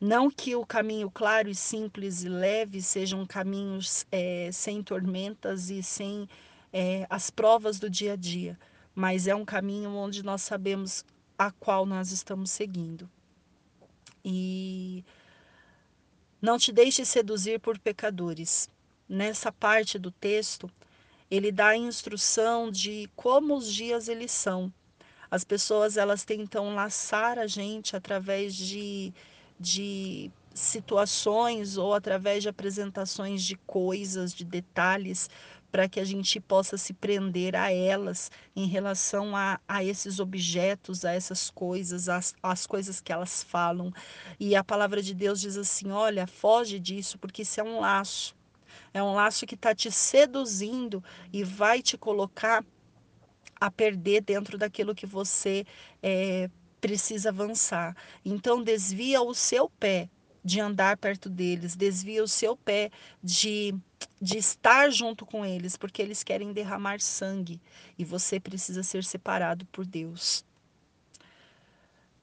Não 0.00 0.30
que 0.30 0.54
o 0.54 0.66
caminho 0.66 1.10
claro 1.10 1.48
e 1.48 1.54
simples 1.54 2.22
e 2.22 2.28
leve 2.28 2.82
sejam 2.82 3.24
caminhos 3.24 4.06
é, 4.12 4.50
sem 4.52 4.82
tormentas 4.82 5.70
e 5.70 5.82
sem 5.82 6.28
é, 6.70 7.06
as 7.08 7.30
provas 7.30 7.78
do 7.78 7.88
dia 7.88 8.12
a 8.12 8.16
dia, 8.16 8.58
mas 8.94 9.26
é 9.26 9.34
um 9.34 9.44
caminho 9.44 9.90
onde 9.94 10.22
nós 10.22 10.42
sabemos 10.42 11.02
a 11.38 11.50
qual 11.50 11.86
nós 11.86 12.12
estamos 12.12 12.50
seguindo. 12.50 13.08
E 14.24 15.04
não 16.40 16.58
te 16.58 16.72
deixe 16.72 17.04
seduzir 17.04 17.60
por 17.60 17.78
pecadores. 17.78 18.68
Nessa 19.08 19.52
parte 19.52 19.98
do 19.98 20.10
texto, 20.10 20.70
ele 21.30 21.52
dá 21.52 21.68
a 21.68 21.76
instrução 21.76 22.70
de 22.70 23.08
como 23.14 23.56
os 23.56 23.72
dias 23.72 24.08
eles 24.08 24.32
são. 24.32 24.72
As 25.30 25.44
pessoas 25.44 25.96
elas 25.96 26.24
tentam 26.24 26.74
laçar 26.74 27.38
a 27.38 27.46
gente 27.46 27.96
através 27.96 28.54
de 28.54 29.12
de 29.58 30.30
situações 30.54 31.76
ou 31.76 31.94
através 31.94 32.42
de 32.42 32.48
apresentações 32.48 33.42
de 33.42 33.56
coisas, 33.66 34.34
de 34.34 34.44
detalhes, 34.44 35.30
para 35.70 35.88
que 35.88 36.00
a 36.00 36.04
gente 36.04 36.40
possa 36.40 36.76
se 36.76 36.92
prender 36.92 37.54
a 37.54 37.72
elas 37.72 38.30
em 38.54 38.66
relação 38.66 39.36
a, 39.36 39.60
a 39.66 39.84
esses 39.84 40.18
objetos, 40.18 41.04
a 41.04 41.12
essas 41.12 41.50
coisas, 41.50 42.08
as, 42.08 42.34
as 42.42 42.66
coisas 42.66 43.00
que 43.00 43.12
elas 43.12 43.42
falam. 43.42 43.92
E 44.38 44.54
a 44.54 44.64
palavra 44.64 45.02
de 45.02 45.14
Deus 45.14 45.40
diz 45.40 45.56
assim: 45.56 45.90
olha, 45.90 46.26
foge 46.26 46.78
disso, 46.78 47.18
porque 47.18 47.42
isso 47.42 47.60
é 47.60 47.64
um 47.64 47.80
laço. 47.80 48.34
É 48.92 49.02
um 49.02 49.14
laço 49.14 49.46
que 49.46 49.54
está 49.54 49.74
te 49.74 49.90
seduzindo 49.90 51.02
e 51.32 51.44
vai 51.44 51.82
te 51.82 51.98
colocar 51.98 52.64
a 53.60 53.70
perder 53.70 54.22
dentro 54.22 54.56
daquilo 54.58 54.94
que 54.94 55.06
você 55.06 55.64
é, 56.02 56.50
precisa 56.80 57.30
avançar. 57.30 57.96
Então, 58.24 58.62
desvia 58.62 59.20
o 59.22 59.34
seu 59.34 59.68
pé 59.68 60.08
de 60.46 60.60
andar 60.60 60.96
perto 60.96 61.28
deles, 61.28 61.74
desvia 61.74 62.22
o 62.22 62.28
seu 62.28 62.56
pé 62.56 62.92
de, 63.20 63.74
de 64.22 64.38
estar 64.38 64.92
junto 64.92 65.26
com 65.26 65.44
eles, 65.44 65.76
porque 65.76 66.00
eles 66.00 66.22
querem 66.22 66.52
derramar 66.52 67.00
sangue 67.00 67.60
e 67.98 68.04
você 68.04 68.38
precisa 68.38 68.84
ser 68.84 69.02
separado 69.02 69.66
por 69.66 69.84
Deus. 69.84 70.44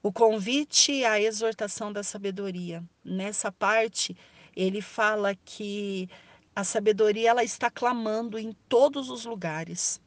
O 0.02 0.10
convite 0.10 1.04
a 1.04 1.20
exortação 1.20 1.92
da 1.92 2.02
sabedoria. 2.02 2.82
Nessa 3.04 3.52
parte, 3.52 4.16
ele 4.56 4.82
fala 4.82 5.36
que 5.36 6.10
a 6.56 6.64
sabedoria 6.64 7.30
ela 7.30 7.44
está 7.44 7.70
clamando 7.70 8.40
em 8.40 8.54
todos 8.70 9.10
os 9.10 9.26
lugares 9.26 10.02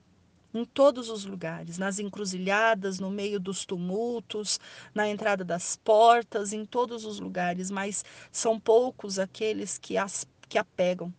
em 0.52 0.64
todos 0.64 1.10
os 1.10 1.24
lugares, 1.24 1.78
nas 1.78 1.98
encruzilhadas, 1.98 2.98
no 2.98 3.10
meio 3.10 3.38
dos 3.38 3.64
tumultos, 3.64 4.58
na 4.94 5.08
entrada 5.08 5.44
das 5.44 5.76
portas, 5.76 6.52
em 6.52 6.64
todos 6.64 7.04
os 7.04 7.20
lugares, 7.20 7.70
mas 7.70 8.04
são 8.32 8.58
poucos 8.58 9.18
aqueles 9.18 9.78
que 9.78 9.96
as 9.96 10.26
que 10.48 10.58
a 10.58 10.64
pegam. 10.64 11.12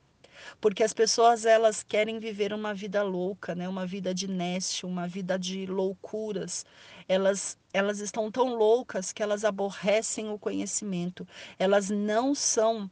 Porque 0.61 0.83
as 0.83 0.93
pessoas 0.93 1.45
elas 1.45 1.83
querem 1.83 2.19
viver 2.19 2.53
uma 2.53 2.73
vida 2.73 3.03
louca, 3.03 3.55
né? 3.55 3.67
Uma 3.67 3.85
vida 3.85 4.13
de 4.13 4.27
nécio, 4.27 4.87
uma 4.87 5.07
vida 5.07 5.37
de 5.37 5.65
loucuras. 5.65 6.65
Elas 7.07 7.57
elas 7.73 7.99
estão 7.99 8.31
tão 8.31 8.55
loucas 8.55 9.11
que 9.11 9.21
elas 9.21 9.43
aborrecem 9.43 10.29
o 10.29 10.39
conhecimento. 10.39 11.27
Elas 11.59 11.89
não 11.89 12.33
são 12.33 12.89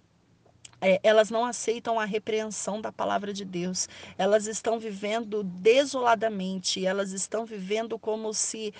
é, 0.82 0.99
elas 1.03 1.30
não 1.30 1.45
aceitam 1.45 1.99
a 1.99 2.05
repreensão 2.05 2.82
da 2.82 2.91
palavra 2.91 3.34
de 3.34 3.45
Deus. 3.45 3.88
Elas 4.17 4.47
estão 4.47 4.80
vivendo 4.80 5.43
desoladamente, 5.43 6.86
elas 6.86 7.11
estão 7.11 7.45
vivendo 7.45 7.97
como 7.97 8.34
se 8.34 8.73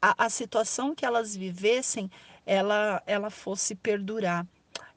a, 0.00 0.26
a 0.26 0.30
situação 0.30 0.94
que 0.94 1.04
elas 1.04 1.36
vivessem 1.36 2.10
ela, 2.46 3.02
ela 3.06 3.30
fosse 3.30 3.74
perdurar. 3.74 4.46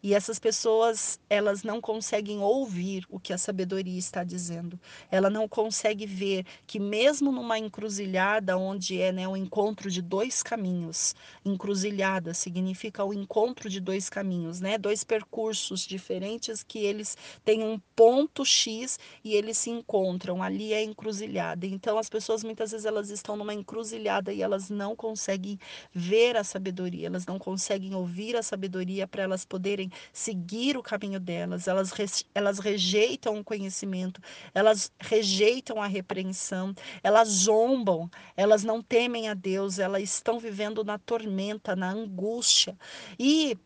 E 0.04 0.14
essas 0.14 0.38
pessoas, 0.38 1.18
elas 1.30 1.64
não 1.64 1.80
conseguem 1.80 2.40
ouvir 2.40 3.06
o 3.10 3.18
que 3.18 3.32
a 3.32 3.38
sabedoria 3.38 3.98
está 3.98 4.22
dizendo. 4.22 4.78
Ela 5.10 5.30
não 5.30 5.48
consegue 5.48 6.06
ver 6.06 6.46
que 6.68 6.78
mesmo 6.78 7.32
numa 7.32 7.58
encruzilhada 7.58 8.58
onde 8.58 9.00
é 9.02 9.14
né, 9.14 9.26
o 9.26 9.38
encontro 9.38 9.90
de 9.90 10.02
dois 10.02 10.44
caminhos, 10.44 11.16
encruzilhada 11.46 12.34
significa 12.34 13.06
o 13.06 13.14
encontro 13.14 13.70
de 13.70 13.80
dois 13.80 14.10
caminhos, 14.10 14.60
né? 14.60 14.78
Dois 14.78 15.06
percursos 15.06 15.88
diferentes 15.88 16.64
que 16.64 16.80
eles 16.80 17.18
têm 17.46 17.64
um 17.64 17.80
ponto 17.96 18.44
X 18.44 19.00
e 19.24 19.34
eles 19.36 19.58
se 19.58 19.70
encontram. 19.70 20.44
Ali 20.44 20.74
é 20.74 20.84
encruzilhada. 20.84 21.66
Então 21.66 21.98
as 21.98 22.10
pessoas 22.10 22.44
muitas 22.44 22.72
vezes 22.72 22.86
elas 22.86 23.10
estão 23.10 23.38
numa 23.38 23.54
encruzilhada 23.54 24.34
e 24.34 24.42
elas 24.42 24.70
não 24.70 24.98
conseguem 24.98 25.58
ver 25.94 26.36
a 26.36 26.44
sabedoria, 26.44 27.08
elas 27.08 27.26
não 27.26 27.40
conseguem 27.40 27.96
ouvir 27.96 28.36
a 28.36 28.44
sabedoria 28.44 29.08
para 29.08 29.24
elas 29.24 29.46
poderem 29.46 29.93
seguir 30.12 30.78
o 30.78 30.84
caminho 30.84 31.20
delas, 31.20 31.68
elas, 31.68 31.92
re, 31.92 32.06
elas 32.34 32.60
rejeitam 32.60 33.40
o 33.40 33.44
conhecimento, 33.44 34.22
elas 34.54 34.92
rejeitam 35.00 35.82
a 35.82 35.88
repreensão, 35.88 36.74
elas 37.04 37.30
zombam, 37.30 38.10
elas 38.36 38.64
não 38.64 38.82
temem 38.82 39.30
a 39.30 39.34
Deus, 39.34 39.80
elas 39.80 40.04
estão 40.04 40.40
vivendo 40.40 40.84
na 40.84 40.98
tormenta, 40.98 41.76
na 41.76 41.92
angústia. 41.92 42.78
E 43.20 43.58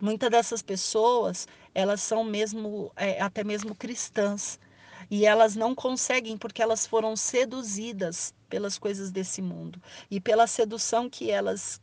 muitas 0.00 0.30
dessas 0.30 0.62
pessoas, 0.62 1.46
elas 1.74 2.00
são 2.00 2.24
mesmo, 2.24 2.92
é, 2.96 3.20
até 3.20 3.42
mesmo 3.44 3.74
cristãs, 3.74 4.58
e 5.10 5.26
elas 5.26 5.54
não 5.54 5.74
conseguem 5.74 6.36
porque 6.36 6.62
elas 6.62 6.86
foram 6.86 7.16
seduzidas 7.16 8.34
pelas 8.48 8.78
coisas 8.78 9.10
desse 9.10 9.42
mundo 9.42 9.80
e 10.10 10.20
pela 10.20 10.46
sedução 10.46 11.10
que 11.10 11.30
elas 11.30 11.80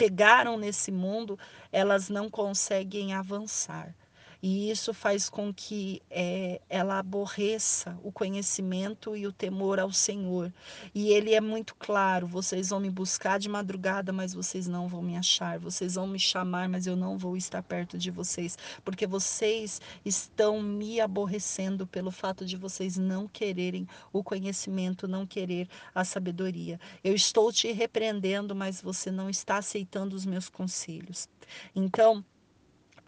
pegaram 0.00 0.56
nesse 0.56 0.90
mundo, 0.90 1.38
elas 1.70 2.08
não 2.08 2.30
conseguem 2.30 3.12
avançar. 3.12 3.94
E 4.42 4.70
isso 4.70 4.94
faz 4.94 5.28
com 5.28 5.52
que 5.52 6.00
é, 6.10 6.60
ela 6.68 6.98
aborreça 6.98 7.98
o 8.02 8.10
conhecimento 8.10 9.14
e 9.14 9.26
o 9.26 9.32
temor 9.32 9.78
ao 9.78 9.92
Senhor. 9.92 10.52
E 10.94 11.08
ele 11.10 11.34
é 11.34 11.40
muito 11.40 11.74
claro: 11.74 12.26
vocês 12.26 12.70
vão 12.70 12.80
me 12.80 12.90
buscar 12.90 13.38
de 13.38 13.48
madrugada, 13.48 14.12
mas 14.12 14.32
vocês 14.32 14.66
não 14.66 14.88
vão 14.88 15.02
me 15.02 15.16
achar. 15.16 15.58
Vocês 15.58 15.94
vão 15.94 16.06
me 16.06 16.18
chamar, 16.18 16.68
mas 16.68 16.86
eu 16.86 16.96
não 16.96 17.18
vou 17.18 17.36
estar 17.36 17.62
perto 17.62 17.98
de 17.98 18.10
vocês, 18.10 18.56
porque 18.84 19.06
vocês 19.06 19.80
estão 20.04 20.62
me 20.62 21.00
aborrecendo 21.00 21.86
pelo 21.86 22.10
fato 22.10 22.44
de 22.44 22.56
vocês 22.56 22.96
não 22.96 23.28
quererem 23.28 23.86
o 24.12 24.24
conhecimento, 24.24 25.06
não 25.06 25.26
querer 25.26 25.68
a 25.94 26.04
sabedoria. 26.04 26.80
Eu 27.04 27.14
estou 27.14 27.52
te 27.52 27.70
repreendendo, 27.72 28.54
mas 28.54 28.80
você 28.80 29.10
não 29.10 29.28
está 29.28 29.58
aceitando 29.58 30.16
os 30.16 30.24
meus 30.24 30.48
conselhos. 30.48 31.28
Então, 31.74 32.24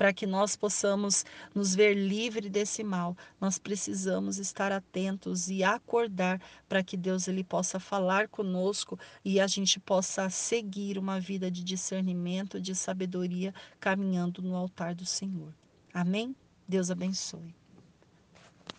para 0.03 0.13
que 0.13 0.27
nós 0.27 0.57
possamos 0.57 1.25
nos 1.55 1.77
ver 1.77 1.95
livre 1.95 2.51
desse 2.51 2.83
mal, 2.83 3.17
nós 3.41 3.57
precisamos 3.57 4.37
estar 4.37 4.73
atentos 4.73 5.49
e 5.49 5.63
acordar 5.63 6.41
para 6.69 6.83
que 6.83 6.97
Deus 6.97 7.29
ele 7.29 7.45
possa 7.45 7.79
falar 7.79 8.27
conosco 8.27 8.99
e 9.25 9.39
a 9.39 9.47
gente 9.47 9.79
possa 9.79 10.29
seguir 10.29 10.99
uma 10.99 11.21
vida 11.21 11.49
de 11.49 11.63
discernimento, 11.63 12.61
de 12.61 12.75
sabedoria, 12.75 13.55
caminhando 13.79 14.43
no 14.43 14.57
altar 14.57 14.93
do 14.93 15.07
Senhor. 15.07 15.55
Amém? 15.95 16.35
Deus 16.67 16.91
abençoe. 16.91 17.62